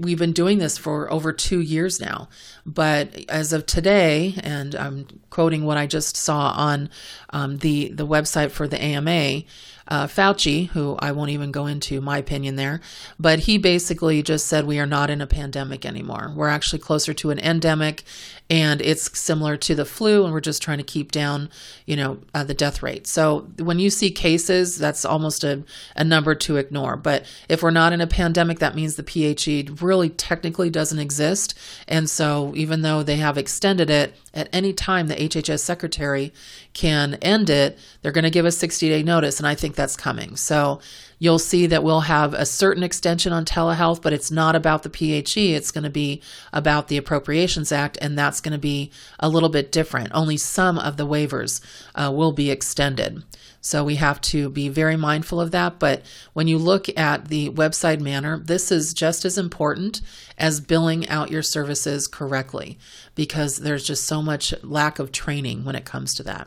we've 0.01 0.19
been 0.19 0.33
doing 0.33 0.59
this 0.59 0.77
for 0.77 1.11
over 1.13 1.33
two 1.33 1.61
years 1.61 2.01
now. 2.01 2.29
But 2.65 3.25
as 3.29 3.53
of 3.53 3.67
today, 3.67 4.35
and 4.43 4.75
I'm 4.75 5.07
quoting 5.31 5.65
what 5.65 5.77
I 5.77 5.87
just 5.87 6.17
saw 6.17 6.53
on 6.57 6.91
um, 7.31 7.59
the 7.59 7.91
the 7.91 8.07
website 8.07 8.51
for 8.51 8.67
the 8.67 8.83
AMA, 8.83 9.43
uh, 9.89 10.07
Fauci, 10.07 10.69
who 10.69 10.97
I 10.99 11.13
won't 11.13 11.31
even 11.31 11.53
go 11.53 11.67
into 11.67 12.01
my 12.01 12.19
opinion 12.19 12.57
there, 12.57 12.81
but 13.19 13.41
he 13.41 13.59
basically 13.59 14.23
just 14.23 14.47
said 14.47 14.67
we 14.67 14.79
are 14.79 14.87
not 14.87 15.11
in 15.11 15.21
a 15.21 15.27
pandemic 15.27 15.87
anymore. 15.87 16.33
We're 16.35 16.49
actually 16.49 16.81
closer 16.81 17.15
to 17.15 17.31
an 17.31 17.39
endemic, 17.39 18.03
and 18.51 18.81
it's 18.83 19.17
similar 19.19 19.57
to 19.59 19.75
the 19.75 19.85
flu, 19.85 20.25
and 20.25 20.33
we're 20.33 20.41
just 20.41 20.63
trying 20.63 20.79
to 20.79 20.85
keep 20.85 21.13
down, 21.13 21.51
you 21.85 21.97
know, 21.97 22.19
uh, 22.35 22.45
the 22.45 22.55
death 22.55 22.83
rate. 22.83 23.07
So 23.07 23.49
when 23.59 23.79
you 23.79 23.91
see 23.91 24.11
cases, 24.11 24.77
that's 24.77 25.05
almost 25.05 25.45
a, 25.45 25.63
a 25.95 26.05
number 26.05 26.35
to 26.35 26.57
ignore. 26.57 26.97
But 26.97 27.25
if 27.49 27.63
we're 27.63 27.71
not 27.71 27.93
in 27.93 28.01
a 28.01 28.07
pandemic, 28.07 28.59
that 28.59 28.75
means 28.75 28.97
the 28.97 29.03
PHE 29.03 29.83
really 29.83 30.11
technically 30.11 30.71
doesn't 30.71 30.99
exist. 30.99 31.57
And 31.87 32.11
so 32.11 32.53
even 32.57 32.83
though 32.83 33.03
they 33.03 33.17
have 33.17 33.39
extended 33.39 33.91
it, 33.91 34.15
at 34.35 34.49
any 34.53 34.73
time 34.73 35.07
the 35.07 35.15
HHS 35.15 35.61
secretary 35.61 36.33
can 36.75 37.15
end 37.15 37.49
it, 37.49 37.79
they're 38.03 38.13
going 38.13 38.25
to 38.25 38.31
give 38.31 38.45
a 38.45 38.53
60 38.53 38.89
day 38.89 39.03
notice. 39.03 39.39
And 39.39 39.47
I 39.47 39.55
think 39.55 39.76
that's 39.77 39.97
coming. 39.97 40.37
So 40.37 40.81
you'll 41.19 41.39
see 41.39 41.67
that 41.67 41.85
we'll 41.85 42.01
have 42.01 42.35
a 42.35 42.47
certain 42.47 42.83
extension 42.83 43.33
on 43.33 43.45
telehealth, 43.45 44.03
but 44.03 44.13
it's 44.13 44.31
not 44.31 44.57
about 44.57 44.83
the 44.83 44.91
PHE. 44.91 45.55
It's 45.55 45.71
going 45.71 45.85
to 45.85 45.91
be 45.91 46.23
about 46.53 46.89
the 46.89 46.97
Appropriations 46.97 47.73
Act, 47.73 47.99
and 48.01 48.19
that's 48.19 48.41
going 48.41 48.53
to 48.53 48.59
be 48.59 48.91
a 49.21 49.29
little 49.29 49.49
bit 49.49 49.71
different. 49.73 50.11
Only 50.13 50.37
some 50.37 50.79
of 50.79 50.97
the 50.97 51.07
waivers 51.07 51.61
uh, 51.95 52.11
will 52.15 52.33
be 52.33 52.51
extended. 52.51 53.23
So 53.67 53.83
we 53.83 53.97
have 53.97 54.21
to 54.21 54.49
be 54.49 54.69
very 54.69 54.97
mindful 54.97 55.41
of 55.41 55.51
that. 55.51 55.81
But 55.81 56.03
when 56.35 56.47
you 56.47 56.57
look 56.57 56.87
at 56.97 57.27
the 57.27 57.51
webside 57.51 58.01
manner, 58.01 58.39
this 58.39 58.71
is 58.71 58.95
just 58.95 59.25
as 59.25 59.37
important 59.37 60.03
as 60.39 60.61
billing 60.61 61.09
out 61.09 61.33
your 61.33 61.43
services 61.43 62.07
correctly 62.07 62.79
because 63.17 63.57
there's 63.57 63.85
just 63.85 64.05
so 64.05 64.23
much 64.23 64.55
lack 64.63 65.01
of 65.01 65.11
training 65.11 65.65
when 65.65 65.75
it 65.75 65.85
comes 65.85 66.15
to 66.15 66.23
that. 66.23 66.47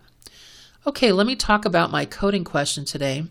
Okay, 0.90 1.12
let 1.12 1.28
me 1.28 1.36
talk 1.36 1.66
about 1.66 1.92
my 1.92 2.04
coding 2.04 2.44
question 2.44 2.84
today. 2.84 3.24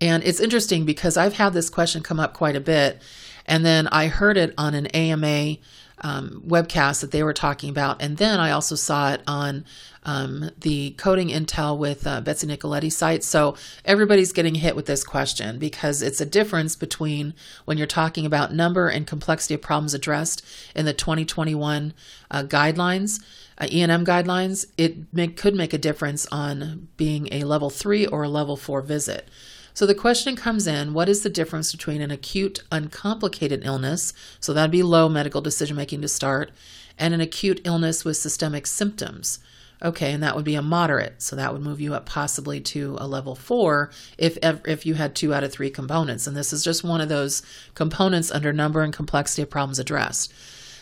And 0.00 0.22
it's 0.22 0.38
interesting 0.38 0.84
because 0.84 1.16
I've 1.16 1.32
had 1.32 1.52
this 1.52 1.68
question 1.68 2.00
come 2.00 2.20
up 2.20 2.32
quite 2.32 2.54
a 2.54 2.60
bit. 2.60 3.02
And 3.44 3.66
then 3.66 3.88
I 3.88 4.06
heard 4.06 4.36
it 4.36 4.54
on 4.56 4.72
an 4.72 4.86
AMA 4.86 5.56
um, 6.04 6.42
webcast 6.46 7.00
that 7.00 7.10
they 7.10 7.22
were 7.22 7.32
talking 7.32 7.70
about. 7.70 8.00
And 8.00 8.18
then 8.18 8.38
I 8.38 8.50
also 8.50 8.74
saw 8.76 9.12
it 9.12 9.22
on 9.26 9.64
um, 10.04 10.50
the 10.58 10.90
Coding 10.92 11.28
Intel 11.28 11.78
with 11.78 12.06
uh, 12.06 12.20
Betsy 12.20 12.46
Nicoletti's 12.46 12.94
site. 12.94 13.24
So 13.24 13.56
everybody's 13.86 14.34
getting 14.34 14.56
hit 14.56 14.76
with 14.76 14.84
this 14.84 15.02
question 15.02 15.58
because 15.58 16.02
it's 16.02 16.20
a 16.20 16.26
difference 16.26 16.76
between 16.76 17.32
when 17.64 17.78
you're 17.78 17.86
talking 17.86 18.26
about 18.26 18.52
number 18.52 18.88
and 18.88 19.06
complexity 19.06 19.54
of 19.54 19.62
problems 19.62 19.94
addressed 19.94 20.44
in 20.76 20.84
the 20.84 20.92
2021 20.92 21.94
uh, 22.30 22.42
guidelines. 22.42 23.24
Uh, 23.56 23.66
E&M 23.70 24.04
guidelines, 24.04 24.66
it 24.76 25.36
could 25.36 25.54
make 25.54 25.72
a 25.72 25.78
difference 25.78 26.26
on 26.26 26.88
being 26.98 27.28
a 27.32 27.44
level 27.44 27.70
three 27.70 28.04
or 28.04 28.24
a 28.24 28.28
level 28.28 28.58
four 28.58 28.82
visit. 28.82 29.28
So 29.74 29.86
the 29.86 29.94
question 29.94 30.36
comes 30.36 30.68
in 30.68 30.94
what 30.94 31.08
is 31.08 31.22
the 31.22 31.28
difference 31.28 31.72
between 31.72 32.00
an 32.00 32.12
acute, 32.12 32.62
uncomplicated 32.70 33.64
illness, 33.64 34.14
so 34.38 34.52
that'd 34.52 34.70
be 34.70 34.84
low 34.84 35.08
medical 35.08 35.40
decision 35.40 35.76
making 35.76 36.00
to 36.02 36.08
start, 36.08 36.52
and 36.96 37.12
an 37.12 37.20
acute 37.20 37.60
illness 37.64 38.04
with 38.04 38.16
systemic 38.16 38.68
symptoms? 38.68 39.40
Okay, 39.82 40.12
and 40.12 40.22
that 40.22 40.36
would 40.36 40.44
be 40.44 40.54
a 40.54 40.62
moderate, 40.62 41.20
so 41.20 41.34
that 41.34 41.52
would 41.52 41.60
move 41.60 41.80
you 41.80 41.92
up 41.92 42.06
possibly 42.06 42.60
to 42.60 42.96
a 43.00 43.08
level 43.08 43.34
four 43.34 43.90
if 44.16 44.38
if 44.42 44.86
you 44.86 44.94
had 44.94 45.16
two 45.16 45.34
out 45.34 45.42
of 45.42 45.52
three 45.52 45.70
components, 45.70 46.28
and 46.28 46.36
this 46.36 46.52
is 46.52 46.62
just 46.62 46.84
one 46.84 47.00
of 47.00 47.08
those 47.08 47.42
components 47.74 48.30
under 48.30 48.52
number 48.52 48.82
and 48.82 48.94
complexity 48.94 49.42
of 49.42 49.50
problems 49.50 49.80
addressed. 49.80 50.32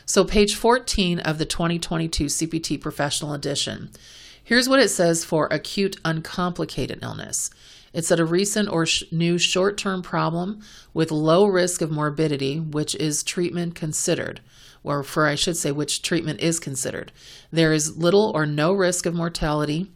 So, 0.04 0.22
page 0.24 0.54
14 0.54 1.20
of 1.20 1.38
the 1.38 1.46
2022 1.46 2.26
CPT 2.26 2.78
Professional 2.78 3.32
Edition. 3.32 3.90
Here's 4.44 4.68
what 4.68 4.80
it 4.80 4.90
says 4.90 5.24
for 5.24 5.48
acute 5.50 5.96
uncomplicated 6.04 6.98
illness. 7.02 7.50
It's 7.92 8.10
at 8.10 8.20
a 8.20 8.24
recent 8.24 8.68
or 8.68 8.86
sh- 8.86 9.04
new 9.10 9.38
short 9.38 9.76
term 9.76 10.02
problem 10.02 10.60
with 10.94 11.10
low 11.10 11.46
risk 11.46 11.82
of 11.82 11.90
morbidity, 11.90 12.58
which 12.58 12.94
is 12.94 13.22
treatment 13.22 13.74
considered, 13.74 14.40
or 14.82 15.02
for 15.02 15.26
I 15.26 15.34
should 15.34 15.56
say, 15.56 15.72
which 15.72 16.02
treatment 16.02 16.40
is 16.40 16.58
considered. 16.58 17.12
There 17.50 17.72
is 17.72 17.96
little 17.96 18.32
or 18.34 18.46
no 18.46 18.72
risk 18.72 19.06
of 19.06 19.14
mortality. 19.14 19.90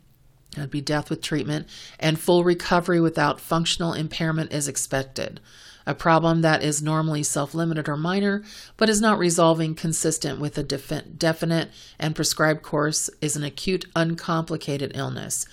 That'd 0.55 0.71
be 0.71 0.81
death 0.81 1.11
with 1.11 1.23
treatment, 1.23 1.69
and 1.99 2.19
full 2.19 2.43
recovery 2.43 3.01
without 3.01 3.41
functional 3.41 3.93
impairment 3.93 4.53
is 4.53 4.69
expected. 4.69 5.41
A 5.89 5.95
problem 5.95 6.41
that 6.41 6.65
is 6.65 6.83
normally 6.83 7.23
self 7.23 7.55
limited 7.55 7.89
or 7.89 7.97
minor, 7.97 8.43
but 8.77 8.89
is 8.89 9.01
not 9.01 9.19
resolving 9.19 9.75
consistent 9.77 10.41
with 10.41 10.59
a 10.59 10.63
definite 10.65 11.71
and 11.99 12.17
prescribed 12.17 12.63
course, 12.63 13.09
is 13.21 13.37
an 13.37 13.45
acute, 13.45 13.85
uncomplicated 13.95 14.93
illness. 14.97 15.47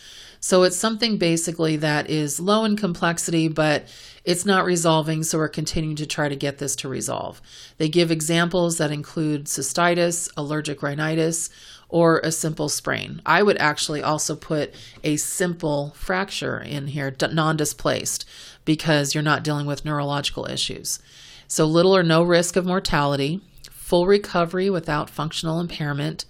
So 0.44 0.64
it's 0.64 0.76
something 0.76 1.18
basically 1.18 1.78
that 1.78 2.10
is 2.10 2.38
low 2.38 2.66
in 2.66 2.76
complexity, 2.76 3.48
but 3.48 3.88
it's 4.26 4.46
not 4.46 4.66
resolving. 4.66 5.24
So 5.24 5.38
we're 5.38 5.48
continuing 5.48 5.96
to 5.96 6.06
try 6.06 6.28
to 6.28 6.36
get 6.36 6.58
this 6.58 6.76
to 6.78 6.90
resolve. 6.90 7.42
They 7.78 7.88
give 7.88 8.12
examples 8.12 8.78
that 8.78 8.92
include 8.92 9.46
cystitis, 9.46 10.30
allergic 10.36 10.84
rhinitis, 10.84 11.50
or 11.88 12.20
a 12.26 12.32
simple 12.34 12.68
sprain. 12.68 13.22
I 13.26 13.42
would 13.42 13.56
actually 13.60 14.04
also 14.04 14.36
put 14.36 14.74
a 15.02 15.16
simple 15.16 15.94
fracture 15.96 16.60
in 16.60 16.88
here, 16.88 17.16
non 17.32 17.56
displaced, 17.56 18.26
because 18.66 19.16
you're 19.16 19.24
not 19.24 19.46
dealing 19.46 19.66
with 19.66 19.86
neurological 19.86 20.46
issues. 20.48 21.00
So 21.48 21.66
little 21.66 21.96
or 21.96 22.04
no 22.04 22.22
risk 22.22 22.58
of 22.58 22.66
mortality, 22.66 23.40
full 23.72 24.08
recovery 24.08 24.70
without 24.70 25.10
functional 25.10 25.62
impairment. 25.62 26.26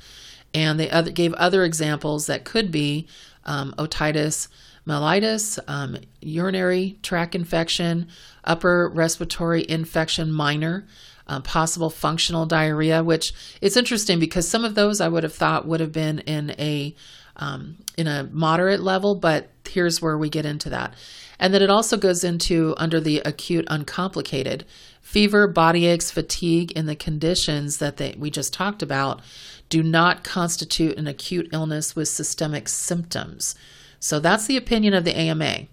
And 0.53 0.79
they 0.79 0.91
other, 0.91 1.09
gave 1.09 1.33
other 1.33 1.63
examples 1.63 2.27
that 2.27 2.43
could 2.45 2.71
be 2.71 3.07
um, 3.45 3.73
otitis 3.77 4.47
mellitus, 4.87 5.59
um, 5.67 5.97
urinary 6.21 6.97
tract 7.01 7.35
infection, 7.35 8.07
upper 8.43 8.89
respiratory 8.89 9.65
infection 9.67 10.31
minor, 10.31 10.85
uh, 11.27 11.39
possible 11.39 11.89
functional 11.89 12.45
diarrhea, 12.45 13.03
which 13.03 13.33
it's 13.61 13.77
interesting 13.77 14.19
because 14.19 14.47
some 14.47 14.65
of 14.65 14.75
those 14.75 14.99
I 14.99 15.07
would 15.07 15.23
have 15.23 15.33
thought 15.33 15.67
would 15.67 15.79
have 15.79 15.91
been 15.93 16.19
in 16.19 16.51
a 16.59 16.95
um, 17.37 17.77
in 17.97 18.07
a 18.07 18.29
moderate 18.31 18.81
level, 18.81 19.15
but 19.15 19.49
here's 19.67 20.01
where 20.01 20.17
we 20.17 20.29
get 20.29 20.45
into 20.45 20.69
that. 20.69 20.93
And 21.39 21.51
then 21.53 21.63
it 21.63 21.69
also 21.69 21.97
goes 21.97 22.23
into 22.23 22.75
under 22.77 22.99
the 22.99 23.19
acute 23.25 23.65
uncomplicated 23.69 24.65
fever, 25.13 25.47
body 25.47 25.85
aches, 25.85 26.09
fatigue, 26.09 26.73
and 26.75 26.89
the 26.89 26.95
conditions 26.95 27.77
that 27.77 27.97
they, 27.97 28.15
we 28.17 28.31
just 28.31 28.51
talked 28.51 28.81
about 28.81 29.21
do 29.69 29.83
not 29.83 30.23
constitute 30.23 30.97
an 30.97 31.05
acute 31.05 31.47
illness 31.51 31.95
with 31.95 32.07
systemic 32.07 32.67
symptoms. 32.67 33.53
So 33.99 34.19
that's 34.19 34.47
the 34.47 34.57
opinion 34.57 34.95
of 34.95 35.05
the 35.05 35.15
AMA. 35.15 35.67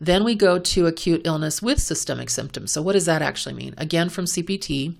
Then 0.00 0.24
we 0.24 0.34
go 0.34 0.58
to 0.58 0.86
acute 0.86 1.22
illness 1.24 1.62
with 1.62 1.80
systemic 1.80 2.30
symptoms. 2.30 2.72
So, 2.72 2.82
what 2.82 2.94
does 2.94 3.04
that 3.06 3.22
actually 3.22 3.54
mean? 3.54 3.74
Again, 3.78 4.08
from 4.08 4.24
CPT, 4.24 4.96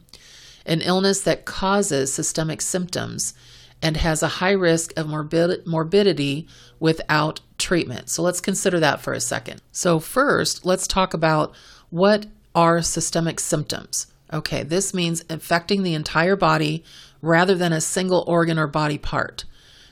an 0.66 0.82
illness 0.82 1.22
that 1.22 1.44
causes 1.44 2.14
systemic 2.14 2.60
symptoms 2.60 3.34
and 3.82 3.96
has 3.96 4.22
a 4.22 4.28
high 4.28 4.52
risk 4.52 4.92
of 4.96 5.08
morbid- 5.08 5.66
morbidity 5.66 6.46
without 6.78 7.40
treatment. 7.58 8.10
So 8.10 8.22
let's 8.22 8.40
consider 8.40 8.78
that 8.80 9.00
for 9.00 9.14
a 9.14 9.20
second. 9.20 9.62
So, 9.72 9.98
first, 9.98 10.64
let's 10.64 10.86
talk 10.86 11.12
about 11.12 11.54
what 11.88 12.26
are 12.54 12.82
systemic 12.82 13.40
symptoms. 13.40 14.06
Okay, 14.32 14.62
this 14.62 14.94
means 14.94 15.24
affecting 15.28 15.82
the 15.82 15.94
entire 15.94 16.36
body 16.36 16.84
rather 17.20 17.54
than 17.54 17.72
a 17.72 17.80
single 17.80 18.24
organ 18.26 18.58
or 18.58 18.66
body 18.66 18.98
part. 18.98 19.44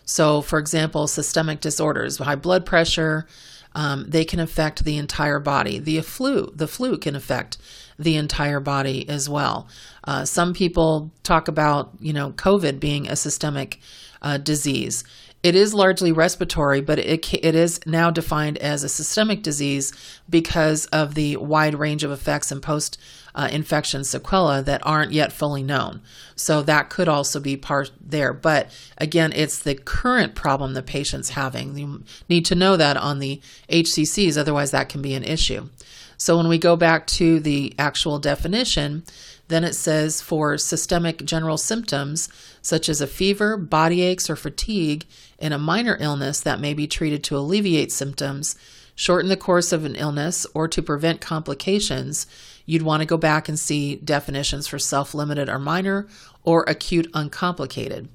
So, 0.05 0.41
for 0.41 0.59
example, 0.59 1.07
systemic 1.07 1.61
disorders, 1.61 2.19
high 2.19 2.37
blood 2.37 2.65
pressure, 2.65 3.27
um, 3.75 4.07
they 4.09 4.25
can 4.25 4.41
affect 4.41 4.85
the 4.85 4.97
entire 4.97 5.39
body. 5.39 5.79
The 5.79 6.01
flu, 6.01 6.51
the 6.55 6.67
flu 6.67 6.97
can 6.97 7.15
affect 7.15 7.59
the 7.99 8.17
entire 8.17 8.61
body 8.61 9.09
as 9.09 9.29
well. 9.29 9.69
Uh, 10.05 10.25
some 10.25 10.55
people 10.55 11.11
talk 11.23 11.49
about, 11.49 11.91
you 12.01 12.13
know, 12.13 12.31
COVID 12.33 12.81
being 12.81 13.09
a 13.09 13.17
systemic 13.17 13.81
uh, 14.23 14.39
disease. 14.39 15.05
It 15.43 15.55
is 15.55 15.73
largely 15.73 16.11
respiratory, 16.11 16.81
but 16.81 16.99
it, 16.99 17.33
it 17.33 17.55
is 17.55 17.81
now 17.87 18.11
defined 18.11 18.59
as 18.59 18.83
a 18.83 18.89
systemic 18.89 19.43
disease 19.43 19.93
because 20.29 20.87
of 20.87 21.15
the 21.15 21.37
wide 21.37 21.77
range 21.77 22.03
of 22.03 22.11
effects 22.11 22.51
and 22.51 22.61
post 22.61 22.99
uh, 23.37 23.49
infection 23.53 24.03
sequelae 24.03 24.63
that 24.63 24.85
aren't 24.85 25.13
yet 25.13 25.33
fully 25.33 25.63
known. 25.63 26.01
So 26.35 26.61
that 26.63 26.91
could 26.91 27.09
also 27.09 27.39
be 27.39 27.57
part 27.57 27.93
there. 28.01 28.33
But 28.33 28.71
again, 28.97 29.33
it's 29.33 29.61
the 29.61 29.77
current 29.77 30.35
problem 30.35 30.75
the 30.75 30.83
patient's 30.83 31.31
having. 31.31 31.79
You 31.79 32.03
need 32.29 32.45
to 32.47 32.57
know 32.57 32.77
that 32.77 32.97
on 32.97 33.21
the 33.21 33.41
HCCs, 33.69 34.37
otherwise, 34.37 34.73
that 34.73 34.89
can 34.89 35.03
be 35.03 35.15
an 35.15 35.23
issue. 35.23 35.69
So 36.17 36.37
when 36.37 36.49
we 36.49 36.59
go 36.59 36.75
back 36.75 37.07
to 37.07 37.39
the 37.39 37.75
actual 37.79 38.19
definition, 38.19 39.05
then 39.49 39.65
it 39.65 39.75
says 39.75 40.21
for 40.21 40.57
systemic 40.57 41.25
general 41.25 41.57
symptoms 41.57 42.29
such 42.63 42.89
as 42.89 43.01
a 43.01 43.07
fever, 43.07 43.57
body 43.57 44.03
aches, 44.03 44.29
or 44.31 44.37
fatigue 44.37 45.07
in 45.39 45.53
a 45.53 45.59
minor 45.59 45.97
illness 46.01 46.41
that 46.41 46.61
may 46.61 46.75
be 46.75 46.87
treated 46.87 47.25
to 47.25 47.37
alleviate 47.37 47.91
symptoms, 47.91 48.57
shorten 48.95 49.29
the 49.29 49.37
course 49.37 49.73
of 49.73 49.85
an 49.85 49.97
illness, 49.97 50.47
or 50.55 50.69
to 50.69 50.83
prevent 50.83 51.21
complications, 51.21 52.27
you'd 52.67 52.83
want 52.83 53.01
to 53.01 53.07
go 53.07 53.17
back 53.17 53.49
and 53.49 53.59
see 53.59 53.97
definitions 53.97 54.67
for 54.67 54.79
self 54.79 55.15
limited 55.15 55.49
or 55.49 55.59
minor 55.59 56.07
or 56.45 56.65
acute 56.69 57.11
uncomplicated. 57.15 58.09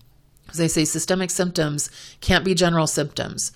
As 0.50 0.58
they 0.58 0.68
say, 0.68 0.86
systemic 0.86 1.32
symptoms 1.32 1.90
can't 2.22 2.46
be 2.46 2.54
general 2.54 2.86
symptoms 2.86 3.52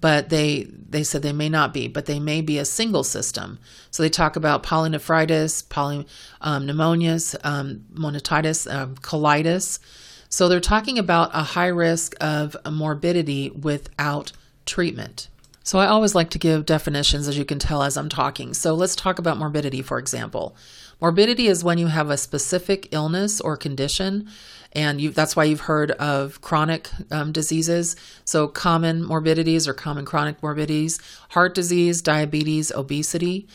but 0.00 0.28
they 0.30 0.64
they 0.88 1.04
said 1.04 1.22
they 1.22 1.32
may 1.32 1.48
not 1.48 1.72
be, 1.72 1.88
but 1.88 2.06
they 2.06 2.18
may 2.18 2.40
be 2.40 2.58
a 2.58 2.64
single 2.64 3.04
system. 3.04 3.58
So 3.90 4.02
they 4.02 4.08
talk 4.08 4.36
about 4.36 4.62
pyelonephritis, 4.62 5.68
poly 5.68 6.06
um, 6.40 6.66
pneumonias, 6.66 7.36
um, 7.44 7.84
monotitis, 7.94 8.72
um, 8.72 8.96
colitis. 8.96 9.78
So 10.28 10.48
they're 10.48 10.60
talking 10.60 10.98
about 10.98 11.30
a 11.34 11.42
high 11.42 11.68
risk 11.68 12.14
of 12.20 12.56
morbidity 12.70 13.50
without 13.50 14.32
treatment. 14.64 15.28
So 15.62 15.78
I 15.78 15.86
always 15.86 16.14
like 16.14 16.30
to 16.30 16.38
give 16.38 16.66
definitions, 16.66 17.28
as 17.28 17.36
you 17.36 17.44
can 17.44 17.58
tell 17.58 17.82
as 17.82 17.96
I'm 17.96 18.08
talking. 18.08 18.54
So 18.54 18.74
let's 18.74 18.96
talk 18.96 19.18
about 19.18 19.38
morbidity, 19.38 19.82
for 19.82 19.98
example. 19.98 20.56
Morbidity 21.00 21.46
is 21.46 21.64
when 21.64 21.78
you 21.78 21.86
have 21.86 22.10
a 22.10 22.16
specific 22.16 22.88
illness 22.92 23.40
or 23.40 23.56
condition 23.56 24.28
and 24.72 25.00
you, 25.00 25.10
that's 25.10 25.34
why 25.34 25.44
you've 25.44 25.62
heard 25.62 25.90
of 25.92 26.40
chronic 26.42 26.90
um, 27.10 27.32
diseases. 27.32 27.96
So, 28.24 28.46
common 28.46 29.04
morbidities 29.04 29.66
or 29.66 29.74
common 29.74 30.04
chronic 30.04 30.42
morbidities, 30.42 31.00
heart 31.30 31.54
disease, 31.54 32.02
diabetes, 32.02 32.70
obesity. 32.70 33.48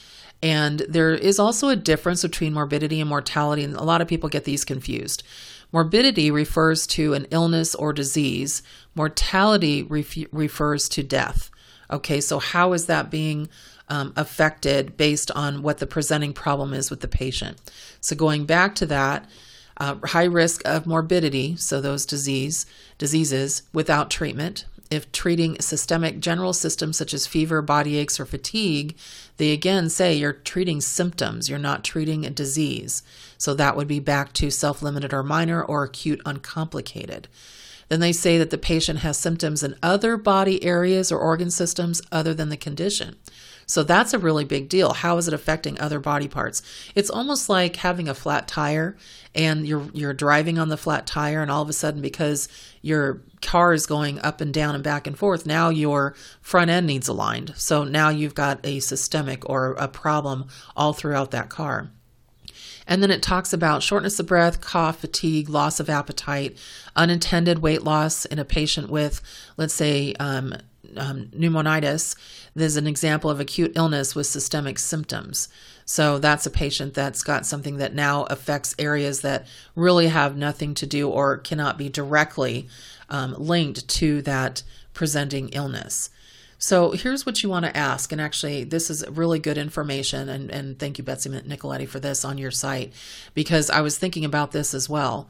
And 0.43 0.81
there 0.89 1.13
is 1.13 1.39
also 1.39 1.69
a 1.69 1.75
difference 1.75 2.21
between 2.21 2.53
morbidity 2.53 2.99
and 2.99 3.09
mortality, 3.09 3.63
and 3.63 3.75
a 3.75 3.83
lot 3.83 4.01
of 4.01 4.07
people 4.07 4.27
get 4.27 4.43
these 4.43 4.65
confused. 4.65 5.23
Morbidity 5.71 6.29
refers 6.29 6.85
to 6.87 7.13
an 7.13 7.27
illness 7.31 7.73
or 7.73 7.93
disease, 7.93 8.61
mortality 8.93 9.83
ref- 9.83 10.27
refers 10.31 10.89
to 10.89 11.03
death. 11.03 11.49
Okay, 11.89 12.19
so 12.19 12.39
how 12.39 12.73
is 12.73 12.87
that 12.87 13.09
being 13.09 13.47
um, 13.89 14.13
affected 14.15 14.97
based 14.97 15.31
on 15.31 15.61
what 15.61 15.77
the 15.77 15.87
presenting 15.87 16.33
problem 16.33 16.73
is 16.73 16.89
with 16.89 17.01
the 17.01 17.07
patient? 17.07 17.59
So, 18.01 18.15
going 18.15 18.45
back 18.45 18.75
to 18.75 18.85
that, 18.87 19.29
uh, 19.77 19.95
high 20.05 20.25
risk 20.25 20.61
of 20.65 20.85
morbidity, 20.85 21.55
so 21.57 21.81
those 21.81 22.05
disease 22.05 22.65
diseases 22.97 23.63
without 23.73 24.09
treatment. 24.09 24.65
If 24.91 25.11
treating 25.11 25.59
systemic 25.59 26.19
general 26.19 26.53
systems 26.53 26.97
such 26.97 27.13
as 27.13 27.25
fever, 27.25 27.61
body 27.61 27.97
aches, 27.97 28.19
or 28.19 28.25
fatigue, 28.25 28.95
they 29.37 29.51
again 29.51 29.89
say 29.89 30.13
you're 30.13 30.31
treating 30.31 30.79
symptoms, 30.79 31.49
you're 31.49 31.59
not 31.59 31.83
treating 31.83 32.25
a 32.25 32.29
disease. 32.29 33.01
So 33.37 33.53
that 33.55 33.75
would 33.75 33.87
be 33.87 33.99
back 33.99 34.31
to 34.33 34.51
self 34.51 34.81
limited 34.81 35.13
or 35.13 35.23
minor 35.23 35.61
or 35.61 35.83
acute 35.83 36.21
uncomplicated. 36.25 37.27
Then 37.89 37.99
they 37.99 38.13
say 38.13 38.37
that 38.37 38.49
the 38.49 38.57
patient 38.57 38.99
has 38.99 39.17
symptoms 39.17 39.63
in 39.63 39.75
other 39.83 40.17
body 40.17 40.63
areas 40.63 41.11
or 41.11 41.19
organ 41.19 41.51
systems 41.51 42.01
other 42.11 42.33
than 42.33 42.49
the 42.49 42.57
condition. 42.57 43.15
So 43.65 43.83
that's 43.83 44.13
a 44.13 44.19
really 44.19 44.45
big 44.45 44.69
deal. 44.69 44.93
How 44.93 45.17
is 45.17 45.27
it 45.27 45.33
affecting 45.33 45.79
other 45.79 45.99
body 45.99 46.27
parts? 46.27 46.61
It's 46.93 47.09
almost 47.09 47.49
like 47.49 47.77
having 47.77 48.07
a 48.07 48.13
flat 48.13 48.47
tire 48.47 48.95
and 49.33 49.67
you're 49.67 49.89
you're 49.93 50.13
driving 50.13 50.57
on 50.57 50.69
the 50.69 50.77
flat 50.77 51.05
tire 51.05 51.41
and 51.41 51.51
all 51.51 51.61
of 51.61 51.69
a 51.69 51.73
sudden 51.73 52.01
because 52.01 52.47
your 52.81 53.21
car 53.41 53.73
is 53.73 53.85
going 53.85 54.19
up 54.19 54.41
and 54.41 54.53
down 54.53 54.75
and 54.75 54.83
back 54.83 55.07
and 55.07 55.17
forth, 55.17 55.45
now 55.45 55.69
your 55.69 56.15
front 56.41 56.69
end 56.69 56.87
needs 56.87 57.07
aligned. 57.07 57.53
So 57.55 57.83
now 57.83 58.09
you've 58.09 58.35
got 58.35 58.59
a 58.65 58.79
systemic 58.79 59.47
or 59.49 59.73
a 59.73 59.87
problem 59.87 60.47
all 60.75 60.93
throughout 60.93 61.31
that 61.31 61.49
car. 61.49 61.91
And 62.87 63.01
then 63.01 63.11
it 63.11 63.23
talks 63.23 63.51
about 63.51 63.81
shortness 63.83 64.19
of 64.19 64.27
breath, 64.27 64.61
cough, 64.61 64.99
fatigue, 64.99 65.49
loss 65.49 65.79
of 65.79 65.89
appetite, 65.89 66.57
unintended 66.95 67.59
weight 67.59 67.83
loss 67.83 68.25
in 68.25 68.37
a 68.37 68.45
patient 68.45 68.89
with, 68.89 69.21
let's 69.57 69.73
say, 69.73 70.13
um, 70.19 70.53
um, 70.97 71.27
pneumonitis, 71.27 72.15
there's 72.55 72.77
an 72.77 72.87
example 72.87 73.29
of 73.29 73.39
acute 73.39 73.73
illness 73.75 74.15
with 74.15 74.27
systemic 74.27 74.79
symptoms. 74.79 75.49
So 75.85 76.17
that's 76.17 76.45
a 76.45 76.51
patient 76.51 76.93
that's 76.93 77.21
got 77.21 77.45
something 77.45 77.77
that 77.77 77.93
now 77.93 78.23
affects 78.23 78.73
areas 78.79 79.21
that 79.21 79.45
really 79.75 80.07
have 80.07 80.35
nothing 80.35 80.73
to 80.75 80.85
do 80.85 81.09
or 81.09 81.37
cannot 81.37 81.77
be 81.77 81.89
directly 81.89 82.67
um, 83.09 83.35
linked 83.37 83.87
to 83.87 84.21
that 84.23 84.63
presenting 84.93 85.49
illness. 85.49 86.09
So 86.57 86.91
here's 86.91 87.25
what 87.25 87.43
you 87.43 87.49
want 87.49 87.65
to 87.65 87.77
ask. 87.77 88.11
And 88.11 88.19
actually, 88.19 88.63
this 88.63 88.89
is 88.89 89.07
really 89.09 89.39
good 89.39 89.57
information. 89.57 90.29
And, 90.29 90.49
and 90.49 90.79
thank 90.79 90.97
you, 90.97 91.03
Betsy 91.03 91.29
Nicoletti, 91.29 91.87
for 91.87 91.99
this 91.99 92.25
on 92.25 92.37
your 92.37 92.51
site, 92.51 92.93
because 93.33 93.69
I 93.69 93.81
was 93.81 93.97
thinking 93.97 94.25
about 94.25 94.51
this 94.51 94.73
as 94.73 94.89
well. 94.89 95.27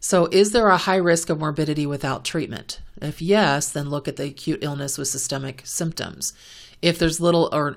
So, 0.00 0.28
is 0.30 0.52
there 0.52 0.68
a 0.68 0.76
high 0.76 0.96
risk 0.96 1.28
of 1.28 1.40
morbidity 1.40 1.86
without 1.86 2.24
treatment? 2.24 2.80
If 3.00 3.20
yes, 3.20 3.70
then 3.70 3.90
look 3.90 4.06
at 4.06 4.16
the 4.16 4.24
acute 4.24 4.62
illness 4.62 4.98
with 4.98 5.08
systemic 5.08 5.62
symptoms. 5.64 6.32
If 6.80 6.98
there's 6.98 7.20
little 7.20 7.48
or 7.52 7.76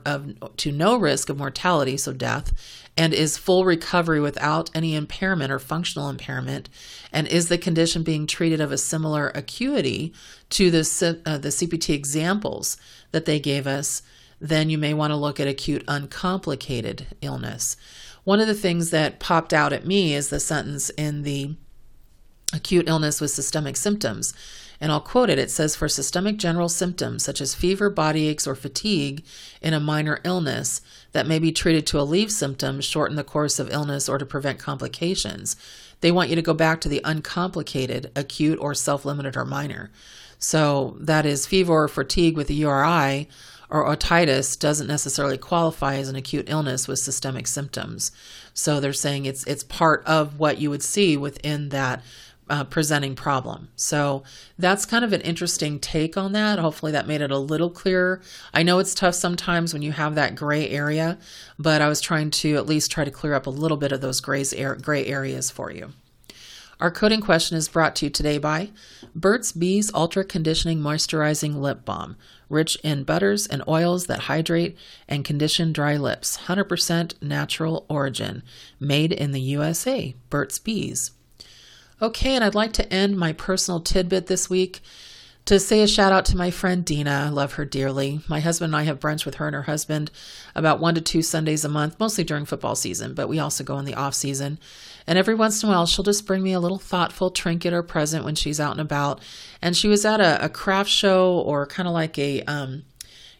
to 0.57 0.71
no 0.71 0.95
risk 0.95 1.29
of 1.29 1.37
mortality, 1.37 1.97
so 1.97 2.13
death, 2.13 2.53
and 2.95 3.13
is 3.13 3.37
full 3.37 3.65
recovery 3.65 4.19
without 4.19 4.69
any 4.75 4.95
impairment 4.95 5.51
or 5.51 5.57
functional 5.57 6.09
impairment, 6.09 6.69
and 7.11 7.27
is 7.27 7.49
the 7.49 7.57
condition 7.57 8.03
being 8.03 8.27
treated 8.27 8.61
of 8.61 8.71
a 8.71 8.77
similar 8.77 9.29
acuity 9.29 10.13
to 10.51 10.69
the, 10.69 11.19
uh, 11.25 11.39
the 11.39 11.49
CPT 11.49 11.95
examples 11.95 12.77
that 13.11 13.25
they 13.25 13.39
gave 13.39 13.65
us, 13.65 14.03
then 14.39 14.69
you 14.69 14.77
may 14.77 14.93
want 14.93 15.11
to 15.11 15.17
look 15.17 15.39
at 15.39 15.47
acute 15.47 15.83
uncomplicated 15.87 17.07
illness. 17.21 17.77
One 18.23 18.39
of 18.39 18.47
the 18.47 18.53
things 18.53 18.91
that 18.91 19.19
popped 19.19 19.53
out 19.53 19.73
at 19.73 19.85
me 19.85 20.13
is 20.13 20.29
the 20.29 20.39
sentence 20.39 20.91
in 20.91 21.23
the 21.23 21.55
acute 22.53 22.87
illness 22.87 23.21
with 23.21 23.31
systemic 23.31 23.77
symptoms. 23.77 24.33
And 24.79 24.91
I'll 24.91 24.99
quote 24.99 25.29
it. 25.29 25.37
It 25.37 25.51
says, 25.51 25.75
For 25.75 25.87
systemic 25.87 26.37
general 26.37 26.67
symptoms 26.67 27.23
such 27.23 27.39
as 27.39 27.53
fever, 27.53 27.89
body 27.89 28.27
aches, 28.27 28.47
or 28.47 28.55
fatigue 28.55 29.23
in 29.61 29.73
a 29.73 29.79
minor 29.79 30.19
illness 30.23 30.81
that 31.11 31.27
may 31.27 31.37
be 31.37 31.51
treated 31.51 31.85
to 31.87 31.99
alleviate 31.99 32.31
symptoms, 32.31 32.83
shorten 32.83 33.15
the 33.15 33.23
course 33.23 33.59
of 33.59 33.69
illness, 33.71 34.09
or 34.09 34.17
to 34.17 34.25
prevent 34.25 34.57
complications, 34.57 35.55
they 36.01 36.11
want 36.11 36.29
you 36.29 36.35
to 36.35 36.41
go 36.41 36.55
back 36.55 36.81
to 36.81 36.89
the 36.89 37.01
uncomplicated, 37.03 38.11
acute, 38.15 38.57
or 38.59 38.73
self 38.73 39.05
limited 39.05 39.37
or 39.37 39.45
minor. 39.45 39.91
So 40.39 40.97
that 40.99 41.27
is 41.27 41.45
fever 41.45 41.83
or 41.83 41.87
fatigue 41.87 42.35
with 42.35 42.49
a 42.49 42.53
URI 42.53 43.27
or 43.71 43.85
otitis 43.85 44.59
doesn't 44.59 44.87
necessarily 44.87 45.37
qualify 45.37 45.95
as 45.95 46.09
an 46.09 46.15
acute 46.17 46.49
illness 46.49 46.87
with 46.87 46.99
systemic 46.99 47.47
symptoms. 47.47 48.11
So 48.53 48.79
they're 48.79 48.91
saying 48.91 49.25
it's 49.25 49.45
it's 49.45 49.63
part 49.63 50.03
of 50.05 50.39
what 50.39 50.57
you 50.57 50.69
would 50.69 50.83
see 50.83 51.15
within 51.15 51.69
that 51.69 52.03
uh, 52.51 52.65
presenting 52.65 53.15
problem. 53.15 53.69
So 53.77 54.23
that's 54.59 54.85
kind 54.85 55.05
of 55.05 55.13
an 55.13 55.21
interesting 55.21 55.79
take 55.79 56.17
on 56.17 56.33
that. 56.33 56.59
Hopefully, 56.59 56.91
that 56.91 57.07
made 57.07 57.21
it 57.21 57.31
a 57.31 57.37
little 57.37 57.69
clearer. 57.69 58.21
I 58.53 58.61
know 58.61 58.79
it's 58.79 58.93
tough 58.93 59.15
sometimes 59.15 59.71
when 59.71 59.81
you 59.81 59.93
have 59.93 60.15
that 60.15 60.35
gray 60.35 60.69
area, 60.69 61.17
but 61.57 61.81
I 61.81 61.87
was 61.87 62.01
trying 62.01 62.29
to 62.31 62.57
at 62.57 62.67
least 62.67 62.91
try 62.91 63.05
to 63.05 63.09
clear 63.09 63.33
up 63.33 63.47
a 63.47 63.51
little 63.51 63.77
bit 63.77 63.93
of 63.93 64.01
those 64.01 64.19
gray 64.19 65.05
areas 65.05 65.49
for 65.49 65.71
you. 65.71 65.93
Our 66.81 66.91
coding 66.91 67.21
question 67.21 67.55
is 67.55 67.69
brought 67.69 67.95
to 67.97 68.07
you 68.07 68.09
today 68.09 68.37
by 68.37 68.71
Burt's 69.15 69.53
Bees 69.53 69.93
Ultra 69.93 70.25
Conditioning 70.25 70.79
Moisturizing 70.79 71.55
Lip 71.55 71.85
Balm, 71.85 72.17
rich 72.49 72.75
in 72.83 73.03
butters 73.05 73.47
and 73.47 73.63
oils 73.65 74.07
that 74.07 74.21
hydrate 74.21 74.75
and 75.07 75.23
condition 75.23 75.71
dry 75.71 75.95
lips. 75.95 76.39
100% 76.47 77.21
natural 77.21 77.85
origin, 77.87 78.43
made 78.77 79.13
in 79.13 79.31
the 79.31 79.39
USA. 79.41 80.15
Burt's 80.29 80.59
Bees. 80.59 81.11
Okay, 82.01 82.33
and 82.33 82.43
I'd 82.43 82.55
like 82.55 82.73
to 82.73 82.93
end 82.93 83.15
my 83.15 83.31
personal 83.31 83.79
tidbit 83.79 84.25
this 84.25 84.49
week 84.49 84.81
to 85.45 85.59
say 85.59 85.81
a 85.81 85.87
shout 85.87 86.11
out 86.11 86.25
to 86.25 86.37
my 86.37 86.49
friend 86.49 86.83
Dina. 86.83 87.25
I 87.27 87.29
love 87.29 87.53
her 87.53 87.65
dearly. 87.65 88.21
My 88.27 88.39
husband 88.39 88.69
and 88.69 88.75
I 88.75 88.83
have 88.83 88.99
brunch 88.99 89.23
with 89.23 89.35
her 89.35 89.45
and 89.45 89.55
her 89.55 89.63
husband 89.63 90.09
about 90.55 90.79
one 90.79 90.95
to 90.95 91.01
two 91.01 91.21
Sundays 91.21 91.63
a 91.63 91.69
month, 91.69 91.99
mostly 91.99 92.23
during 92.23 92.45
football 92.45 92.75
season, 92.75 93.13
but 93.13 93.27
we 93.29 93.37
also 93.37 93.63
go 93.63 93.77
in 93.77 93.85
the 93.85 93.93
off 93.93 94.15
season. 94.15 94.57
And 95.05 95.19
every 95.19 95.35
once 95.35 95.61
in 95.61 95.69
a 95.69 95.71
while, 95.71 95.85
she'll 95.85 96.03
just 96.03 96.25
bring 96.25 96.41
me 96.41 96.53
a 96.53 96.59
little 96.59 96.79
thoughtful 96.79 97.29
trinket 97.29 97.71
or 97.71 97.83
present 97.83 98.25
when 98.25 98.35
she's 98.35 98.59
out 98.59 98.71
and 98.71 98.81
about. 98.81 99.21
And 99.61 99.77
she 99.77 99.87
was 99.87 100.03
at 100.03 100.19
a, 100.19 100.43
a 100.43 100.49
craft 100.49 100.89
show 100.89 101.39
or 101.39 101.67
kind 101.67 101.87
of 101.87 101.93
like 101.93 102.17
a, 102.17 102.41
um, 102.43 102.83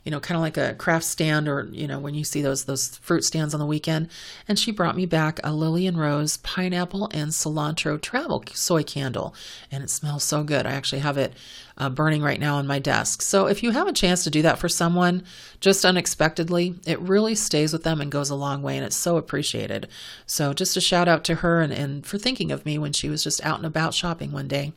you 0.03 0.11
know, 0.11 0.19
kind 0.19 0.35
of 0.35 0.41
like 0.41 0.57
a 0.57 0.73
craft 0.75 1.05
stand 1.05 1.47
or, 1.47 1.67
you 1.71 1.87
know, 1.87 1.99
when 1.99 2.15
you 2.15 2.23
see 2.23 2.41
those 2.41 2.65
those 2.65 2.97
fruit 2.97 3.23
stands 3.23 3.53
on 3.53 3.59
the 3.59 3.65
weekend. 3.65 4.09
And 4.47 4.57
she 4.57 4.71
brought 4.71 4.95
me 4.95 5.05
back 5.05 5.39
a 5.43 5.53
Lily 5.53 5.85
and 5.85 5.97
Rose 5.97 6.37
pineapple 6.37 7.09
and 7.13 7.31
cilantro 7.31 8.01
travel 8.01 8.43
soy 8.53 8.83
candle. 8.83 9.35
And 9.71 9.83
it 9.83 9.89
smells 9.89 10.23
so 10.23 10.43
good. 10.43 10.65
I 10.65 10.71
actually 10.71 11.01
have 11.01 11.17
it 11.17 11.33
uh, 11.81 11.89
burning 11.89 12.21
right 12.21 12.39
now 12.39 12.57
on 12.57 12.67
my 12.67 12.77
desk. 12.77 13.23
So 13.23 13.47
if 13.47 13.63
you 13.63 13.71
have 13.71 13.87
a 13.87 13.91
chance 13.91 14.23
to 14.23 14.29
do 14.29 14.43
that 14.43 14.59
for 14.59 14.69
someone 14.69 15.23
just 15.59 15.83
unexpectedly, 15.83 16.75
it 16.85 16.99
really 16.99 17.33
stays 17.33 17.73
with 17.73 17.81
them 17.81 17.99
and 17.99 18.11
goes 18.11 18.29
a 18.29 18.35
long 18.35 18.61
way. 18.61 18.77
And 18.77 18.85
it's 18.85 18.95
so 18.95 19.17
appreciated. 19.17 19.87
So 20.27 20.53
just 20.53 20.77
a 20.77 20.81
shout 20.81 21.07
out 21.07 21.23
to 21.23 21.35
her 21.35 21.59
and, 21.59 21.73
and 21.73 22.05
for 22.05 22.19
thinking 22.19 22.51
of 22.51 22.67
me 22.67 22.77
when 22.77 22.93
she 22.93 23.09
was 23.09 23.23
just 23.23 23.43
out 23.43 23.57
and 23.57 23.65
about 23.65 23.95
shopping 23.95 24.31
one 24.31 24.47
day. 24.47 24.73